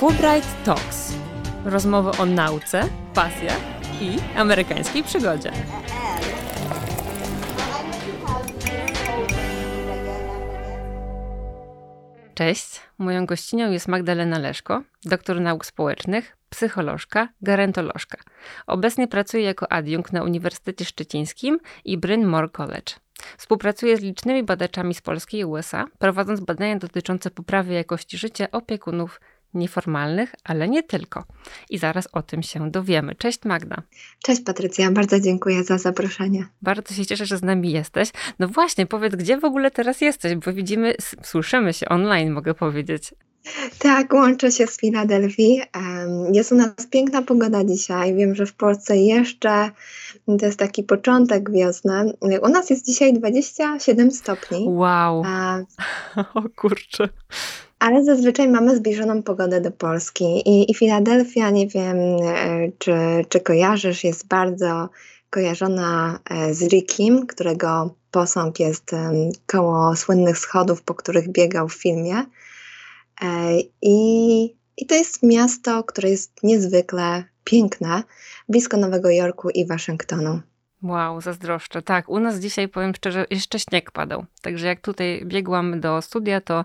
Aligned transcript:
Fulbright 0.00 0.64
Talks. 0.64 1.12
Rozmowy 1.64 2.10
o 2.10 2.26
nauce, 2.26 2.88
pasjach 3.14 3.60
i 4.00 4.16
amerykańskiej 4.36 5.02
przygodzie. 5.02 5.52
Cześć, 12.34 12.80
moją 12.98 13.26
gościnią 13.26 13.70
jest 13.70 13.88
Magdalena 13.88 14.38
Leszko, 14.38 14.82
doktor 15.04 15.40
nauk 15.40 15.66
społecznych, 15.66 16.36
psycholożka, 16.50 17.28
gerontolożka. 17.42 18.18
Obecnie 18.66 19.08
pracuje 19.08 19.42
jako 19.42 19.72
adiunkt 19.72 20.12
na 20.12 20.22
Uniwersytecie 20.22 20.84
Szczecińskim 20.84 21.58
i 21.84 21.98
Bryn 21.98 22.26
Mawr 22.26 22.52
College. 22.52 22.92
Współpracuje 23.38 23.96
z 23.96 24.00
licznymi 24.00 24.42
badaczami 24.42 24.94
z 24.94 25.00
Polski 25.00 25.38
i 25.38 25.44
USA, 25.44 25.86
prowadząc 25.98 26.40
badania 26.40 26.78
dotyczące 26.78 27.30
poprawy 27.30 27.74
jakości 27.74 28.18
życia 28.18 28.50
opiekunów 28.52 29.20
nieformalnych, 29.54 30.34
ale 30.44 30.68
nie 30.68 30.82
tylko. 30.82 31.24
I 31.70 31.78
zaraz 31.78 32.08
o 32.12 32.22
tym 32.22 32.42
się 32.42 32.70
dowiemy. 32.70 33.14
Cześć 33.14 33.44
Magda. 33.44 33.82
Cześć 34.22 34.42
Patrycja, 34.42 34.90
bardzo 34.90 35.20
dziękuję 35.20 35.64
za 35.64 35.78
zaproszenie. 35.78 36.46
Bardzo 36.62 36.94
się 36.94 37.06
cieszę, 37.06 37.26
że 37.26 37.38
z 37.38 37.42
nami 37.42 37.70
jesteś. 37.70 38.10
No 38.38 38.48
właśnie, 38.48 38.86
powiedz, 38.86 39.16
gdzie 39.16 39.38
w 39.38 39.44
ogóle 39.44 39.70
teraz 39.70 40.00
jesteś, 40.00 40.34
bo 40.34 40.52
widzimy, 40.52 40.94
słyszymy 41.22 41.72
się 41.72 41.88
online, 41.88 42.30
mogę 42.30 42.54
powiedzieć. 42.54 43.14
Tak, 43.78 44.12
łączę 44.12 44.52
się 44.52 44.66
z 44.66 44.80
Filadelfii. 44.80 45.60
Jest 46.32 46.52
u 46.52 46.54
nas 46.54 46.86
piękna 46.90 47.22
pogoda 47.22 47.64
dzisiaj. 47.64 48.14
Wiem, 48.14 48.34
że 48.34 48.46
w 48.46 48.54
Polsce 48.54 48.96
jeszcze 48.96 49.70
to 50.26 50.46
jest 50.46 50.58
taki 50.58 50.82
początek 50.82 51.50
wiosny. 51.50 52.12
U 52.42 52.48
nas 52.48 52.70
jest 52.70 52.86
dzisiaj 52.86 53.14
27 53.14 54.10
stopni. 54.10 54.66
Wow. 54.68 55.22
A... 55.26 55.58
O 56.34 56.42
kurczę. 56.56 57.08
Ale 57.80 58.04
zazwyczaj 58.04 58.48
mamy 58.48 58.76
zbliżoną 58.76 59.22
pogodę 59.22 59.60
do 59.60 59.70
Polski 59.70 60.24
i, 60.24 60.70
i 60.70 60.74
Filadelfia, 60.74 61.50
nie 61.50 61.66
wiem 61.66 61.96
e, 61.96 62.72
czy, 62.78 62.92
czy 63.28 63.40
kojarzysz, 63.40 64.04
jest 64.04 64.26
bardzo 64.26 64.88
kojarzona 65.30 66.18
e, 66.30 66.54
z 66.54 66.62
Rickiem, 66.62 67.26
którego 67.26 67.94
posąg 68.10 68.60
jest 68.60 68.90
koło 69.46 69.96
słynnych 69.96 70.38
schodów, 70.38 70.82
po 70.82 70.94
których 70.94 71.28
biegał 71.28 71.68
w 71.68 71.74
filmie. 71.74 72.24
E, 73.22 73.26
I, 73.82 74.42
I 74.76 74.86
to 74.86 74.94
jest 74.94 75.22
miasto, 75.22 75.84
które 75.84 76.10
jest 76.10 76.32
niezwykle 76.42 77.24
piękne, 77.44 78.02
blisko 78.48 78.76
Nowego 78.76 79.10
Jorku 79.10 79.50
i 79.50 79.66
Waszyngtonu. 79.66 80.40
Wow, 80.82 81.20
zazdroszczę. 81.20 81.82
Tak, 81.82 82.08
u 82.08 82.20
nas 82.20 82.38
dzisiaj, 82.38 82.68
powiem 82.68 82.94
szczerze, 82.94 83.26
jeszcze 83.30 83.58
śnieg 83.58 83.90
padał. 83.90 84.26
Także 84.42 84.66
jak 84.66 84.80
tutaj 84.80 85.22
biegłam 85.24 85.80
do 85.80 86.02
studia, 86.02 86.40
to, 86.40 86.64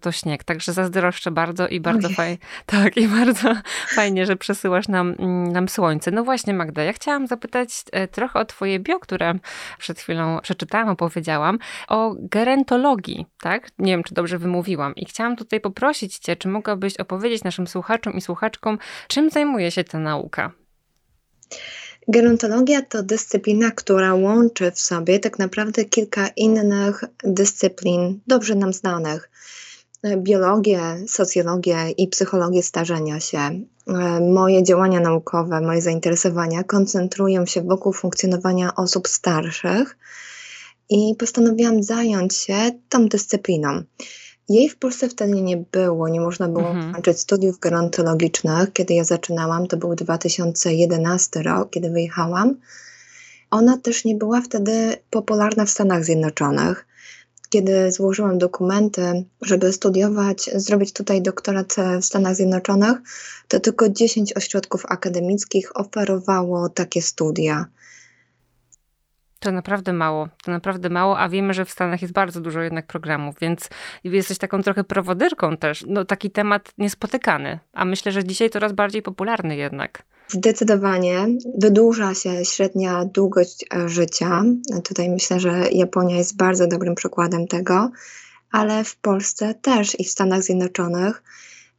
to 0.00 0.12
śnieg. 0.12 0.44
Także 0.44 0.72
zazdroszczę 0.72 1.30
bardzo 1.30 1.68
i 1.68 1.80
bardzo 1.80 2.08
fajnie. 2.08 2.38
Tak, 2.66 2.96
i 2.96 3.08
bardzo 3.08 3.54
fajnie, 3.88 4.26
że 4.26 4.36
przesyłasz 4.36 4.88
nam, 4.88 5.14
nam 5.52 5.68
słońce. 5.68 6.10
No 6.10 6.24
właśnie, 6.24 6.54
Magda, 6.54 6.82
ja 6.82 6.92
chciałam 6.92 7.26
zapytać 7.26 7.70
e, 7.92 8.08
trochę 8.08 8.40
o 8.40 8.44
twoje 8.44 8.80
bio, 8.80 8.98
które 8.98 9.34
przed 9.78 10.00
chwilą 10.00 10.38
przeczytałam, 10.42 10.88
opowiedziałam, 10.88 11.58
o 11.88 12.14
gerentologii, 12.18 13.26
tak? 13.40 13.68
Nie 13.78 13.92
wiem, 13.92 14.02
czy 14.02 14.14
dobrze 14.14 14.38
wymówiłam. 14.38 14.94
I 14.94 15.04
chciałam 15.04 15.36
tutaj 15.36 15.60
poprosić 15.60 16.18
cię, 16.18 16.36
czy 16.36 16.48
mogłabyś 16.48 16.96
opowiedzieć 16.96 17.44
naszym 17.44 17.66
słuchaczom 17.66 18.12
i 18.12 18.20
słuchaczkom, 18.20 18.78
czym 19.08 19.30
zajmuje 19.30 19.70
się 19.70 19.84
ta 19.84 19.98
nauka? 19.98 20.50
Gerontologia 22.08 22.82
to 22.82 23.02
dyscyplina, 23.02 23.70
która 23.70 24.14
łączy 24.14 24.70
w 24.70 24.80
sobie 24.80 25.18
tak 25.18 25.38
naprawdę 25.38 25.84
kilka 25.84 26.28
innych 26.28 27.04
dyscyplin 27.24 28.20
dobrze 28.26 28.54
nam 28.54 28.72
znanych. 28.72 29.30
Biologię, 30.16 30.80
socjologię 31.08 31.90
i 31.90 32.08
psychologię 32.08 32.62
starzenia 32.62 33.20
się. 33.20 33.38
Moje 34.32 34.62
działania 34.62 35.00
naukowe, 35.00 35.60
moje 35.60 35.82
zainteresowania 35.82 36.64
koncentrują 36.64 37.46
się 37.46 37.62
wokół 37.62 37.92
funkcjonowania 37.92 38.74
osób 38.74 39.08
starszych 39.08 39.98
i 40.90 41.14
postanowiłam 41.18 41.82
zająć 41.82 42.36
się 42.36 42.70
tą 42.88 43.08
dyscypliną. 43.08 43.82
Jej 44.52 44.68
w 44.68 44.76
Polsce 44.76 45.08
wtedy 45.08 45.42
nie 45.42 45.56
było, 45.56 46.08
nie 46.08 46.20
można 46.20 46.48
było 46.48 46.70
mhm. 46.70 46.94
kończyć 46.94 47.20
studiów 47.20 47.58
gerontologicznych. 47.58 48.72
Kiedy 48.72 48.94
ja 48.94 49.04
zaczynałam, 49.04 49.66
to 49.66 49.76
był 49.76 49.94
2011 49.94 51.42
rok, 51.42 51.70
kiedy 51.70 51.90
wyjechałam. 51.90 52.56
Ona 53.50 53.78
też 53.78 54.04
nie 54.04 54.14
była 54.14 54.40
wtedy 54.40 54.96
popularna 55.10 55.64
w 55.64 55.70
Stanach 55.70 56.04
Zjednoczonych. 56.04 56.86
Kiedy 57.48 57.92
złożyłam 57.92 58.38
dokumenty, 58.38 59.24
żeby 59.42 59.72
studiować, 59.72 60.50
zrobić 60.54 60.92
tutaj 60.92 61.22
doktorat 61.22 61.76
w 62.00 62.04
Stanach 62.04 62.36
Zjednoczonych, 62.36 62.98
to 63.48 63.60
tylko 63.60 63.88
10 63.88 64.32
ośrodków 64.36 64.86
akademickich 64.86 65.76
oferowało 65.76 66.68
takie 66.68 67.02
studia. 67.02 67.66
To 69.42 69.52
naprawdę 69.52 69.92
mało, 69.92 70.28
to 70.44 70.50
naprawdę 70.50 70.90
mało, 70.90 71.18
a 71.18 71.28
wiemy, 71.28 71.54
że 71.54 71.64
w 71.64 71.70
Stanach 71.70 72.02
jest 72.02 72.14
bardzo 72.14 72.40
dużo 72.40 72.60
jednak 72.60 72.86
programów, 72.86 73.34
więc 73.40 73.68
jesteś 74.04 74.38
taką 74.38 74.62
trochę 74.62 74.84
prowodyrką 74.84 75.56
też. 75.56 75.84
No 75.88 76.04
taki 76.04 76.30
temat 76.30 76.72
niespotykany, 76.78 77.58
a 77.72 77.84
myślę, 77.84 78.12
że 78.12 78.24
dzisiaj 78.24 78.50
coraz 78.50 78.72
bardziej 78.72 79.02
popularny 79.02 79.56
jednak. 79.56 80.02
Zdecydowanie 80.28 81.26
wydłuża 81.58 82.14
się 82.14 82.44
średnia 82.44 83.04
długość 83.04 83.64
e, 83.74 83.88
życia. 83.88 84.44
Tutaj 84.84 85.10
myślę, 85.10 85.40
że 85.40 85.70
Japonia 85.72 86.16
jest 86.16 86.36
bardzo 86.36 86.66
dobrym 86.66 86.94
przykładem 86.94 87.46
tego, 87.46 87.90
ale 88.52 88.84
w 88.84 88.96
Polsce 88.96 89.54
też 89.54 90.00
i 90.00 90.04
w 90.04 90.10
Stanach 90.10 90.42
Zjednoczonych 90.42 91.22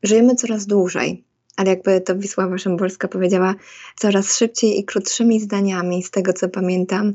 żyjemy 0.04 0.36
coraz 0.36 0.66
dłużej 0.66 1.24
ale 1.56 1.70
jakby 1.70 2.02
to 2.02 2.16
Wisława 2.16 2.58
Szymborska 2.58 3.08
powiedziała, 3.08 3.56
coraz 3.96 4.38
szybciej 4.38 4.80
i 4.80 4.86
krótszymi 4.86 5.40
zdaniami, 5.40 6.04
z 6.04 6.12
tego 6.12 6.34
co 6.34 6.50
pamiętam, 6.50 7.14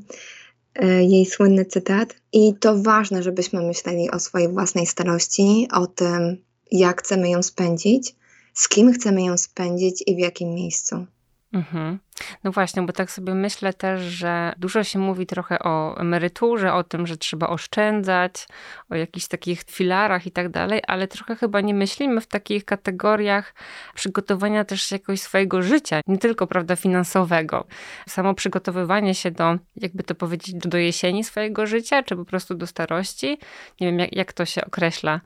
jej 1.00 1.26
słynny 1.26 1.64
cytat. 1.64 2.14
I 2.32 2.54
to 2.60 2.82
ważne, 2.82 3.22
żebyśmy 3.22 3.62
myśleli 3.62 4.10
o 4.10 4.20
swojej 4.20 4.48
własnej 4.48 4.86
starości, 4.86 5.68
o 5.72 5.86
tym, 5.86 6.36
jak 6.72 7.02
chcemy 7.02 7.30
ją 7.30 7.42
spędzić, 7.42 8.16
z 8.54 8.68
kim 8.68 8.92
chcemy 8.92 9.22
ją 9.22 9.38
spędzić 9.38 10.02
i 10.06 10.16
w 10.16 10.18
jakim 10.18 10.54
miejscu. 10.54 11.06
Mhm. 11.52 11.98
No 12.44 12.52
właśnie, 12.52 12.82
bo 12.82 12.92
tak 12.92 13.10
sobie 13.10 13.34
myślę 13.34 13.72
też, 13.72 14.00
że 14.02 14.54
dużo 14.58 14.84
się 14.84 14.98
mówi 14.98 15.26
trochę 15.26 15.58
o 15.58 16.00
emeryturze, 16.00 16.74
o 16.74 16.84
tym, 16.84 17.06
że 17.06 17.16
trzeba 17.16 17.48
oszczędzać, 17.48 18.46
o 18.90 18.94
jakichś 18.94 19.26
takich 19.26 19.62
filarach 19.62 20.26
i 20.26 20.30
tak 20.30 20.48
dalej, 20.48 20.80
ale 20.86 21.08
trochę 21.08 21.36
chyba 21.36 21.60
nie 21.60 21.74
myślimy 21.74 22.20
w 22.20 22.26
takich 22.26 22.64
kategoriach 22.64 23.54
przygotowania 23.94 24.64
też 24.64 24.90
jakoś 24.90 25.20
swojego 25.20 25.62
życia, 25.62 26.00
nie 26.06 26.18
tylko, 26.18 26.46
prawda, 26.46 26.76
finansowego. 26.76 27.66
Samo 28.08 28.34
przygotowywanie 28.34 29.14
się 29.14 29.30
do, 29.30 29.56
jakby 29.76 30.02
to 30.02 30.14
powiedzieć, 30.14 30.54
do 30.54 30.78
jesieni 30.78 31.24
swojego 31.24 31.66
życia, 31.66 32.02
czy 32.02 32.16
po 32.16 32.24
prostu 32.24 32.54
do 32.54 32.66
starości. 32.66 33.38
Nie 33.80 33.86
wiem, 33.86 33.98
jak, 33.98 34.12
jak 34.12 34.32
to 34.32 34.44
się 34.44 34.64
określa. 34.64 35.20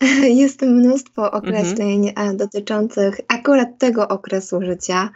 Jest 0.42 0.62
mnóstwo 0.62 1.30
określeń 1.30 2.08
mhm. 2.08 2.36
dotyczących 2.36 3.20
akurat 3.28 3.78
tego 3.78 4.08
okresu 4.08 4.62
życia. 4.62 5.10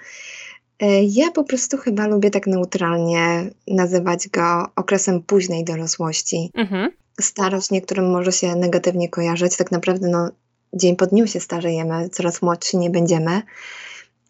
E, 0.80 1.04
ja 1.04 1.30
po 1.30 1.44
prostu 1.44 1.76
chyba 1.76 2.06
lubię 2.06 2.30
tak 2.30 2.46
neutralnie 2.46 3.50
nazywać 3.68 4.28
go 4.28 4.66
okresem 4.76 5.22
późnej 5.22 5.64
dorosłości. 5.64 6.50
Mhm. 6.54 6.91
Starość 7.20 7.70
niektórym 7.70 8.10
może 8.10 8.32
się 8.32 8.56
negatywnie 8.56 9.08
kojarzyć. 9.08 9.56
Tak 9.56 9.72
naprawdę 9.72 10.08
no, 10.08 10.30
dzień 10.72 10.96
po 10.96 11.06
dniu 11.06 11.26
się 11.26 11.40
starzejemy, 11.40 12.08
coraz 12.08 12.42
młodsi 12.42 12.78
nie 12.78 12.90
będziemy. 12.90 13.42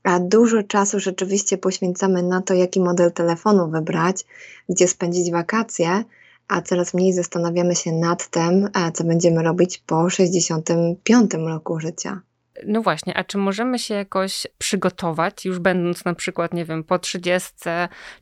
A 0.02 0.20
dużo 0.20 0.62
czasu 0.62 1.00
rzeczywiście 1.00 1.58
poświęcamy 1.58 2.22
na 2.22 2.42
to, 2.42 2.54
jaki 2.54 2.80
model 2.80 3.12
telefonu 3.12 3.70
wybrać, 3.70 4.26
gdzie 4.68 4.88
spędzić 4.88 5.30
wakacje, 5.30 6.04
a 6.48 6.62
coraz 6.62 6.94
mniej 6.94 7.12
zastanawiamy 7.12 7.74
się 7.74 7.92
nad 7.92 8.30
tym, 8.30 8.68
co 8.94 9.04
będziemy 9.04 9.42
robić 9.42 9.78
po 9.78 10.10
65 10.10 11.34
roku 11.34 11.80
życia. 11.80 12.20
No 12.66 12.82
właśnie, 12.82 13.16
a 13.16 13.24
czy 13.24 13.38
możemy 13.38 13.78
się 13.78 13.94
jakoś 13.94 14.46
przygotować, 14.58 15.44
już 15.44 15.58
będąc 15.58 16.04
na 16.04 16.14
przykład, 16.14 16.54
nie 16.54 16.64
wiem, 16.64 16.84
po 16.84 16.98
30, 16.98 17.50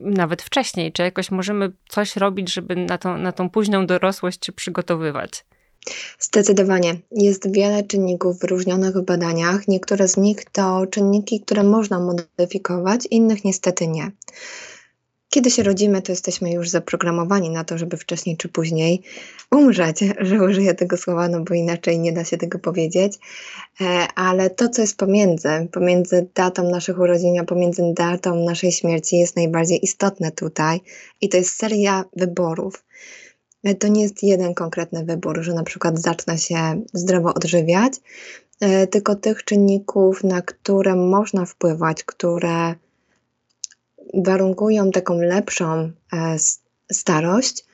nawet 0.00 0.43
wcześniej, 0.43 0.93
czy 0.93 1.02
jakoś 1.02 1.31
możemy 1.31 1.73
coś 1.88 2.17
robić, 2.17 2.52
żeby 2.52 2.76
na 2.76 2.99
tą, 2.99 3.19
na 3.19 3.32
tą 3.32 3.50
późną 3.50 3.87
dorosłość 3.87 4.46
się 4.46 4.52
przygotowywać? 4.52 5.44
Zdecydowanie. 6.19 6.96
Jest 7.11 7.52
wiele 7.52 7.82
czynników 7.82 8.38
wyróżnionych 8.38 8.94
w 8.94 9.02
badaniach. 9.02 9.69
Niektóre 9.69 10.08
z 10.08 10.17
nich 10.17 10.44
to 10.44 10.87
czynniki, 10.87 11.41
które 11.41 11.62
można 11.62 12.00
modyfikować, 12.00 13.06
innych 13.11 13.44
niestety 13.44 13.88
nie. 13.88 14.11
Kiedy 15.31 15.51
się 15.51 15.63
rodzimy, 15.63 16.03
to 16.03 16.13
jesteśmy 16.13 16.53
już 16.53 16.69
zaprogramowani 16.69 17.51
na 17.51 17.65
to, 17.65 17.79
żeby 17.79 17.97
wcześniej 17.97 18.37
czy 18.37 18.49
później 18.49 19.03
umrzeć, 19.51 20.01
że 20.21 20.43
użyję 20.43 20.75
tego 20.75 20.97
słowa, 20.97 21.29
no 21.29 21.41
bo 21.41 21.55
inaczej 21.55 21.99
nie 21.99 22.13
da 22.13 22.25
się 22.25 22.39
tego 22.39 22.59
powiedzieć. 22.59 23.19
E, 23.81 23.85
ale 24.15 24.51
to, 24.51 24.69
co 24.69 24.83
jest 24.83 24.97
pomiędzy, 24.97 25.49
pomiędzy 25.73 26.29
datą 26.35 26.71
naszych 26.71 26.99
urodzin, 26.99 27.41
a 27.41 27.45
pomiędzy 27.45 27.83
datą 27.97 28.45
naszej 28.45 28.73
śmierci, 28.73 29.19
jest 29.19 29.37
najbardziej 29.37 29.85
istotne 29.85 30.33
tutaj. 30.33 30.81
I 31.21 31.29
to 31.29 31.37
jest 31.37 31.57
seria 31.57 32.05
wyborów. 32.17 32.85
E, 33.65 33.75
to 33.75 33.89
nie 33.89 34.03
jest 34.03 34.23
jeden 34.23 34.55
konkretny 34.55 35.05
wybór, 35.05 35.43
że 35.43 35.55
na 35.55 35.65
przykład 35.65 35.99
zacznę 35.99 36.39
się 36.39 36.83
zdrowo 36.93 37.35
odżywiać, 37.35 37.93
e, 38.61 38.87
tylko 38.87 39.17
tych 39.17 39.45
czynników, 39.45 40.25
na 40.25 40.43
które 40.43 40.97
można 40.97 41.45
wpływać, 41.45 42.05
które 42.05 42.75
warunkują 44.14 44.90
taką 44.90 45.19
lepszą 45.19 45.93
e, 46.12 46.37
starość, 46.93 47.64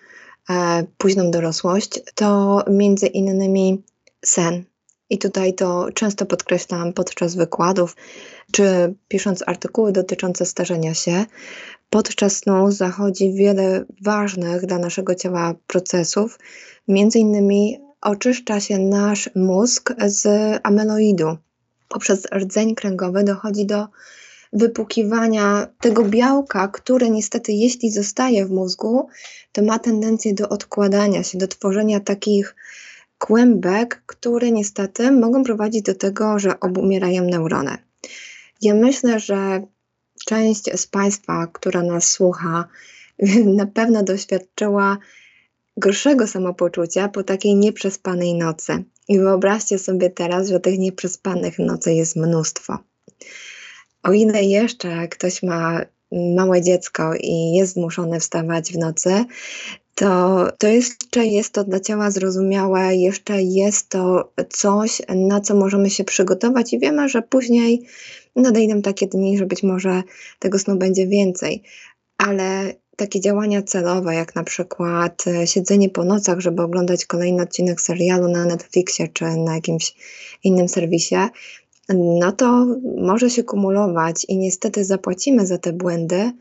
e, 0.51 0.85
późną 0.99 1.31
dorosłość, 1.31 2.01
to 2.15 2.61
między 2.71 3.07
innymi 3.07 3.83
sen. 4.25 4.65
I 5.11 5.19
tutaj 5.19 5.55
to 5.55 5.89
często 5.95 6.27
podkreślam 6.27 6.93
podczas 6.93 7.35
wykładów, 7.35 7.97
czy 8.53 8.95
pisząc 9.09 9.45
artykuły 9.47 9.93
dotyczące 9.93 10.47
starzenia 10.47 10.95
się. 10.95 11.25
Podczas 11.91 12.37
snu 12.37 12.71
zachodzi 12.71 13.33
wiele 13.33 13.85
ważnych 14.03 14.67
dla 14.67 14.79
naszego 14.79 15.15
ciała 15.15 15.55
procesów, 15.67 16.39
między 16.89 17.19
innymi 17.19 17.81
oczyszcza 18.01 18.61
się 18.61 18.79
nasz 18.79 19.31
mózg 19.35 19.95
z 20.07 20.27
amyloidu. 20.63 21.37
Poprzez 21.89 22.27
rdzeń 22.35 22.75
kręgowy 22.75 23.25
dochodzi 23.25 23.67
do 23.67 23.87
wypukiwania 24.55 25.67
tego 25.81 26.05
białka, 26.05 26.69
które 26.69 27.11
niestety, 27.11 27.53
jeśli 27.53 27.91
zostaje 27.91 28.47
w 28.47 28.51
mózgu, 28.51 29.09
to 29.53 29.63
ma 29.63 29.79
tendencję 29.79 30.35
do 30.35 30.49
odkładania 30.49 31.23
się, 31.23 31.39
do 31.39 31.49
tworzenia 31.49 32.01
takich 32.01 32.55
kłębek, 33.19 34.03
które 34.07 34.51
niestety 34.51 35.13
mogą 35.13 35.45
prowadzić 35.45 35.83
do 35.83 35.95
tego, 35.95 36.39
że 36.39 36.61
obumierają 36.61 37.25
neurony. 37.25 37.79
Ja 38.63 38.75
myślę, 38.75 39.21
że 39.21 39.67
część 40.27 40.81
z 40.81 40.87
Państwa, 40.87 41.47
która 41.47 41.83
nas 41.83 42.09
słucha, 42.09 42.69
na 43.61 43.67
pewno 43.67 44.03
doświadczyła 44.03 44.99
gorszego 45.77 46.27
samopoczucia 46.27 47.09
po 47.09 47.23
takiej 47.23 47.55
nieprzespanej 47.55 48.35
nocy. 48.35 48.85
I 49.09 49.19
wyobraźcie 49.19 49.79
sobie 49.79 50.11
teraz, 50.11 50.49
że 50.49 50.61
tych 50.61 50.79
nieprzespanych 50.79 51.59
nocy 51.59 51.93
jest 51.93 52.17
mnóstwo. 52.17 52.79
O 54.05 54.13
ile 54.13 54.43
jeszcze 54.43 55.09
ktoś 55.09 55.43
ma 55.43 55.81
małe 56.37 56.63
dziecko 56.63 57.15
i 57.21 57.53
jest 57.53 57.73
zmuszony 57.73 58.21
wstawać 58.21 58.73
w 58.73 58.79
nocy, 58.79 59.25
to, 59.95 60.49
to 60.59 60.69
jeszcze 60.69 61.27
jest 61.27 61.53
to 61.53 61.65
dla 61.65 61.81
ciała 61.81 62.11
zrozumiałe, 62.11 62.97
jeszcze 62.97 63.43
jest 63.43 63.89
to 63.89 64.33
coś, 64.51 65.03
na 65.09 65.41
co 65.41 65.55
możemy 65.55 65.91
się 65.91 66.05
przygotować 66.05 66.73
i 66.73 66.79
wiemy, 66.79 67.09
że 67.09 67.23
później 67.23 67.83
nadejdą 68.37 68.83
takie 68.83 69.07
dni, 69.07 69.39
że 69.39 69.47
być 69.47 69.63
może 69.63 70.03
tego 70.39 70.59
snu 70.59 70.77
będzie 70.77 71.07
więcej. 71.07 71.63
Ale 72.19 72.75
takie 72.97 73.21
działania 73.21 73.63
celowe, 73.63 74.15
jak 74.15 74.35
na 74.35 74.45
przykład 74.45 75.25
e, 75.27 75.47
siedzenie 75.47 75.91
po 75.91 76.05
nocach, 76.05 76.41
żeby 76.41 76.63
oglądać 76.63 77.07
kolejny 77.07 77.43
odcinek 77.43 77.81
serialu 77.81 78.29
na 78.29 78.45
Netflixie 78.45 79.09
czy 79.09 79.25
na 79.25 79.55
jakimś 79.55 79.95
innym 80.45 80.69
serwisie, 80.69 81.17
no 81.89 82.33
to 82.33 82.67
może 82.97 83.31
się 83.31 83.43
kumulować 83.43 84.25
i 84.29 84.37
niestety 84.37 84.85
zapłacimy 84.85 85.47
za 85.47 85.59
te 85.59 85.73
błędy 85.73 86.33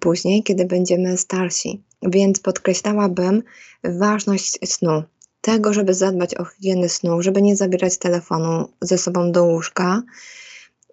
później, 0.00 0.42
kiedy 0.42 0.64
będziemy 0.64 1.18
starsi. 1.18 1.82
Więc 2.02 2.40
podkreślałabym 2.40 3.42
ważność 3.84 4.58
snu. 4.64 5.02
Tego, 5.40 5.72
żeby 5.72 5.94
zadbać 5.94 6.34
o 6.34 6.44
higienę 6.44 6.88
snu, 6.88 7.22
żeby 7.22 7.42
nie 7.42 7.56
zabierać 7.56 7.98
telefonu 7.98 8.68
ze 8.80 8.98
sobą 8.98 9.32
do 9.32 9.44
łóżka 9.44 10.02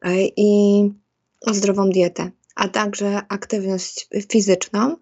e, 0.02 0.26
i 0.38 0.82
o 1.42 1.54
zdrową 1.54 1.90
dietę, 1.90 2.32
a 2.56 2.68
także 2.68 3.22
aktywność 3.30 4.08
fizyczną. 4.32 4.96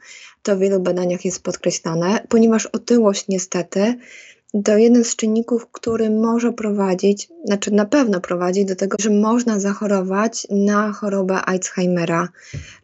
To 0.44 0.56
w 0.56 0.60
wielu 0.60 0.80
badaniach 0.80 1.26
jest 1.26 1.44
podkreślane, 1.44 2.26
ponieważ 2.30 2.66
otyłość 2.66 3.26
niestety 3.28 3.96
to 4.66 4.78
jeden 4.78 5.04
z 5.04 5.16
czynników, 5.16 5.68
który 5.72 6.10
może 6.10 6.54
prowadzić, 6.54 7.30
znaczy 7.46 7.72
na 7.72 7.86
pewno 7.86 8.22
prowadzi 8.22 8.66
do 8.66 8.76
tego, 8.76 8.98
że 9.00 9.10
można 9.10 9.60
zachorować 9.60 10.48
na 10.50 10.92
chorobę 10.92 11.36
Alzheimera 11.36 12.30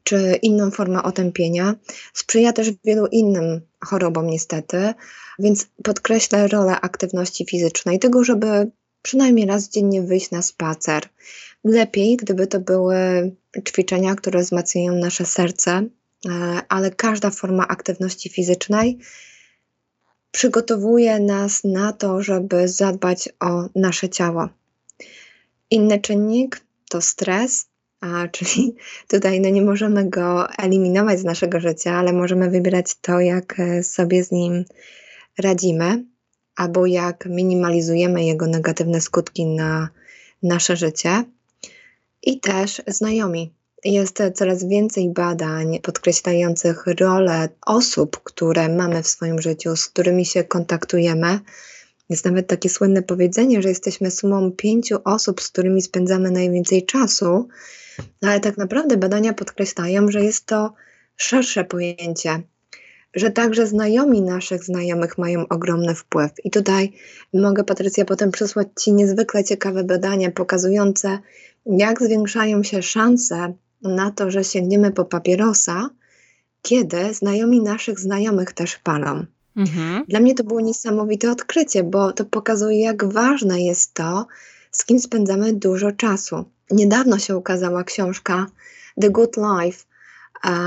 czy 0.03 0.39
inną 0.41 0.71
formę 0.71 1.03
otępienia. 1.03 1.75
Sprzyja 2.13 2.53
też 2.53 2.71
wielu 2.85 3.07
innym 3.07 3.61
chorobom 3.85 4.27
niestety, 4.27 4.93
więc 5.39 5.67
podkreślę 5.83 6.47
rolę 6.47 6.81
aktywności 6.81 7.45
fizycznej, 7.45 7.99
tego, 7.99 8.23
żeby 8.23 8.71
przynajmniej 9.01 9.45
raz 9.45 9.69
dziennie 9.69 10.01
wyjść 10.01 10.31
na 10.31 10.41
spacer. 10.41 11.03
Lepiej, 11.63 12.17
gdyby 12.17 12.47
to 12.47 12.59
były 12.59 12.95
ćwiczenia, 13.67 14.15
które 14.15 14.39
wzmacniają 14.39 14.95
nasze 14.95 15.25
serce, 15.25 15.71
e, 15.71 16.61
ale 16.69 16.91
każda 16.91 17.29
forma 17.29 17.67
aktywności 17.67 18.29
fizycznej 18.29 18.99
przygotowuje 20.31 21.19
nas 21.19 21.63
na 21.63 21.93
to, 21.93 22.23
żeby 22.23 22.67
zadbać 22.67 23.29
o 23.39 23.69
nasze 23.75 24.09
ciało. 24.09 24.49
Inny 25.71 25.99
czynnik 25.99 26.61
to 26.89 27.01
stres, 27.01 27.67
a, 28.01 28.27
czyli 28.33 28.75
tutaj 29.07 29.41
no 29.41 29.49
nie 29.49 29.61
możemy 29.61 30.09
go 30.09 30.49
eliminować 30.49 31.19
z 31.19 31.23
naszego 31.23 31.59
życia, 31.59 31.93
ale 31.93 32.13
możemy 32.13 32.49
wybierać 32.49 32.95
to, 33.01 33.19
jak 33.19 33.59
e, 33.59 33.83
sobie 33.83 34.23
z 34.23 34.31
nim 34.31 34.65
radzimy, 35.37 36.05
albo 36.55 36.85
jak 36.85 37.25
minimalizujemy 37.25 38.25
jego 38.25 38.47
negatywne 38.47 39.01
skutki 39.01 39.45
na 39.45 39.89
nasze 40.43 40.75
życie. 40.77 41.23
I 42.23 42.39
też 42.39 42.81
znajomi, 42.87 43.53
jest 43.85 44.17
coraz 44.35 44.67
więcej 44.67 45.09
badań 45.09 45.79
podkreślających 45.79 46.83
rolę 46.99 47.49
osób, 47.65 48.23
które 48.23 48.69
mamy 48.69 49.03
w 49.03 49.07
swoim 49.07 49.41
życiu, 49.41 49.75
z 49.75 49.85
którymi 49.85 50.25
się 50.25 50.43
kontaktujemy. 50.43 51.39
Jest 52.09 52.25
nawet 52.25 52.47
takie 52.47 52.69
słynne 52.69 53.01
powiedzenie, 53.01 53.61
że 53.61 53.69
jesteśmy 53.69 54.11
sumą 54.11 54.51
pięciu 54.51 54.97
osób, 55.05 55.41
z 55.41 55.49
którymi 55.49 55.81
spędzamy 55.81 56.31
najwięcej 56.31 56.85
czasu, 56.85 57.47
ale 58.21 58.39
tak 58.39 58.57
naprawdę 58.57 58.97
badania 58.97 59.33
podkreślają, 59.33 60.11
że 60.11 60.23
jest 60.23 60.45
to 60.45 60.73
szersze 61.15 61.63
pojęcie, 61.63 62.41
że 63.15 63.31
także 63.31 63.67
znajomi 63.67 64.21
naszych 64.21 64.63
znajomych 64.63 65.17
mają 65.17 65.47
ogromny 65.47 65.95
wpływ. 65.95 66.31
I 66.43 66.51
tutaj 66.51 66.93
mogę, 67.33 67.63
Patrycja, 67.63 68.05
potem 68.05 68.31
przesłać 68.31 68.67
Ci 68.79 68.93
niezwykle 68.93 69.43
ciekawe 69.43 69.83
badania 69.83 70.31
pokazujące, 70.31 71.19
jak 71.65 72.03
zwiększają 72.03 72.63
się 72.63 72.81
szanse 72.81 73.53
na 73.81 74.11
to, 74.11 74.31
że 74.31 74.43
sięgniemy 74.43 74.91
po 74.91 75.05
papierosa, 75.05 75.89
kiedy 76.61 77.13
znajomi 77.13 77.61
naszych 77.61 77.99
znajomych 77.99 78.53
też 78.53 78.77
palą. 78.77 79.25
Mhm. 79.55 80.05
Dla 80.07 80.19
mnie 80.19 80.35
to 80.35 80.43
było 80.43 80.61
niesamowite 80.61 81.31
odkrycie, 81.31 81.83
bo 81.83 82.11
to 82.11 82.25
pokazuje, 82.25 82.79
jak 82.81 83.05
ważne 83.05 83.61
jest 83.61 83.93
to, 83.93 84.27
z 84.71 84.85
kim 84.85 84.99
spędzamy 84.99 85.53
dużo 85.53 85.91
czasu. 85.91 86.45
Niedawno 86.71 87.19
się 87.19 87.37
ukazała 87.37 87.83
książka 87.83 88.45
The 89.01 89.09
Good 89.09 89.37
Life. 89.37 89.83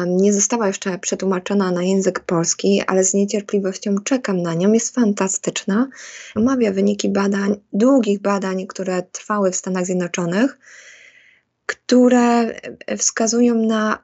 Nie 0.07 0.33
została 0.33 0.67
jeszcze 0.67 0.99
przetłumaczona 0.99 1.71
na 1.71 1.83
język 1.83 2.21
polski, 2.21 2.83
ale 2.87 3.05
z 3.05 3.15
niecierpliwością 3.15 3.99
czekam 4.05 4.43
na 4.43 4.55
nią. 4.55 4.73
Jest 4.73 4.95
fantastyczna. 4.95 5.89
Omawia 6.35 6.73
wyniki 6.73 7.09
badań, 7.09 7.57
długich 7.73 8.21
badań, 8.21 8.67
które 8.67 9.03
trwały 9.03 9.51
w 9.51 9.57
Stanach 9.57 9.87
Zjednoczonych 9.87 10.59
które 11.67 12.55
wskazują 12.99 13.55
na 13.55 13.99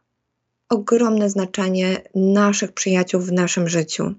ogromne 0.69 1.31
znaczenie 1.31 1.97
naszych 2.15 2.73
przyjaciół 2.73 3.21
w 3.21 3.33
naszym 3.33 3.69
życiu. 3.69 4.15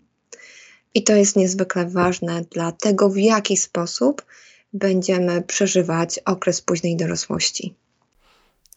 I 0.94 1.04
to 1.04 1.14
jest 1.14 1.36
niezwykle 1.36 1.86
ważne 1.86 2.42
dla 2.42 2.72
tego, 2.72 3.10
w 3.10 3.18
jaki 3.18 3.58
sposób 3.58 4.26
będziemy 4.74 5.42
przeżywać 5.42 6.20
okres 6.26 6.62
późnej 6.62 6.98
dorosłości. 6.98 7.76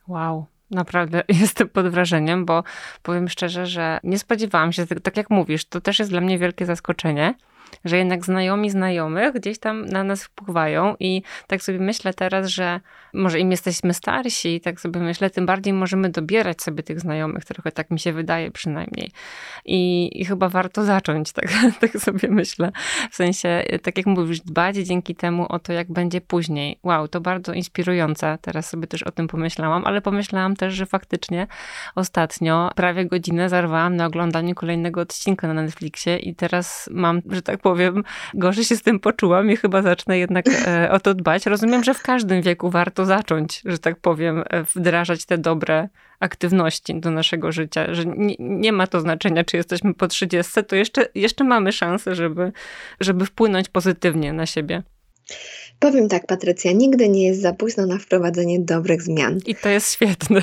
Wow. 0.08 0.46
Naprawdę 0.70 1.22
jestem 1.40 1.68
pod 1.68 1.88
wrażeniem, 1.88 2.44
bo 2.44 2.64
powiem 3.02 3.28
szczerze, 3.28 3.66
że 3.66 4.00
nie 4.04 4.18
spodziewałam 4.18 4.72
się, 4.72 4.86
tak 4.86 5.16
jak 5.16 5.30
mówisz, 5.30 5.64
to 5.64 5.80
też 5.80 5.98
jest 5.98 6.10
dla 6.10 6.20
mnie 6.20 6.38
wielkie 6.38 6.66
zaskoczenie 6.66 7.34
że 7.84 7.96
jednak 7.98 8.24
znajomi 8.24 8.70
znajomych 8.70 9.34
gdzieś 9.34 9.58
tam 9.58 9.86
na 9.86 10.04
nas 10.04 10.24
wpływają 10.24 10.96
i 11.00 11.22
tak 11.46 11.62
sobie 11.62 11.78
myślę 11.78 12.14
teraz, 12.14 12.46
że 12.48 12.80
może 13.14 13.40
im 13.40 13.50
jesteśmy 13.50 13.94
starsi, 13.94 14.60
tak 14.60 14.80
sobie 14.80 15.00
myślę, 15.00 15.30
tym 15.30 15.46
bardziej 15.46 15.72
możemy 15.72 16.08
dobierać 16.08 16.62
sobie 16.62 16.82
tych 16.82 17.00
znajomych, 17.00 17.44
trochę 17.44 17.72
tak 17.72 17.90
mi 17.90 17.98
się 17.98 18.12
wydaje 18.12 18.50
przynajmniej. 18.50 19.10
I, 19.64 20.10
i 20.20 20.24
chyba 20.24 20.48
warto 20.48 20.84
zacząć, 20.84 21.32
tak, 21.32 21.48
tak 21.80 21.90
sobie 21.90 22.28
myślę. 22.28 22.72
W 23.10 23.16
sensie, 23.16 23.64
tak 23.82 23.96
jak 23.96 24.06
mówisz, 24.06 24.40
dbać 24.40 24.76
dzięki 24.76 25.14
temu 25.14 25.46
o 25.48 25.58
to, 25.58 25.72
jak 25.72 25.92
będzie 25.92 26.20
później. 26.20 26.78
Wow, 26.82 27.08
to 27.08 27.20
bardzo 27.20 27.52
inspirujące. 27.52 28.38
Teraz 28.40 28.70
sobie 28.70 28.86
też 28.86 29.02
o 29.02 29.10
tym 29.10 29.28
pomyślałam, 29.28 29.84
ale 29.84 30.00
pomyślałam 30.00 30.56
też, 30.56 30.74
że 30.74 30.86
faktycznie 30.86 31.46
ostatnio 31.94 32.70
prawie 32.76 33.06
godzinę 33.06 33.48
zarwałam 33.48 33.96
na 33.96 34.06
oglądaniu 34.06 34.54
kolejnego 34.54 35.00
odcinka 35.00 35.48
na 35.48 35.62
Netflixie 35.62 36.16
i 36.16 36.34
teraz 36.34 36.90
mam, 36.92 37.20
że 37.30 37.42
tak 37.42 37.61
powiem, 37.62 38.04
gorzej 38.34 38.64
się 38.64 38.76
z 38.76 38.82
tym 38.82 39.00
poczułam 39.00 39.50
i 39.50 39.56
chyba 39.56 39.82
zacznę 39.82 40.18
jednak 40.18 40.44
e, 40.66 40.90
o 40.90 41.00
to 41.00 41.14
dbać. 41.14 41.46
Rozumiem, 41.46 41.84
że 41.84 41.94
w 41.94 42.02
każdym 42.02 42.42
wieku 42.42 42.70
warto 42.70 43.06
zacząć, 43.06 43.62
że 43.64 43.78
tak 43.78 43.96
powiem, 43.96 44.44
e, 44.50 44.64
wdrażać 44.74 45.24
te 45.24 45.38
dobre 45.38 45.88
aktywności 46.20 47.00
do 47.00 47.10
naszego 47.10 47.52
życia, 47.52 47.94
że 47.94 48.04
nie, 48.06 48.36
nie 48.38 48.72
ma 48.72 48.86
to 48.86 49.00
znaczenia, 49.00 49.44
czy 49.44 49.56
jesteśmy 49.56 49.94
po 49.94 50.08
30, 50.08 50.64
to 50.64 50.76
jeszcze, 50.76 51.08
jeszcze 51.14 51.44
mamy 51.44 51.72
szansę, 51.72 52.14
żeby, 52.14 52.52
żeby 53.00 53.26
wpłynąć 53.26 53.68
pozytywnie 53.68 54.32
na 54.32 54.46
siebie. 54.46 54.82
Powiem 55.78 56.08
tak, 56.08 56.26
Patrycja, 56.26 56.72
nigdy 56.72 57.08
nie 57.08 57.26
jest 57.26 57.40
za 57.40 57.52
późno 57.52 57.86
na 57.86 57.98
wprowadzenie 57.98 58.60
dobrych 58.60 59.02
zmian. 59.02 59.38
I 59.46 59.54
to 59.54 59.68
jest 59.68 59.92
świetne. 59.92 60.42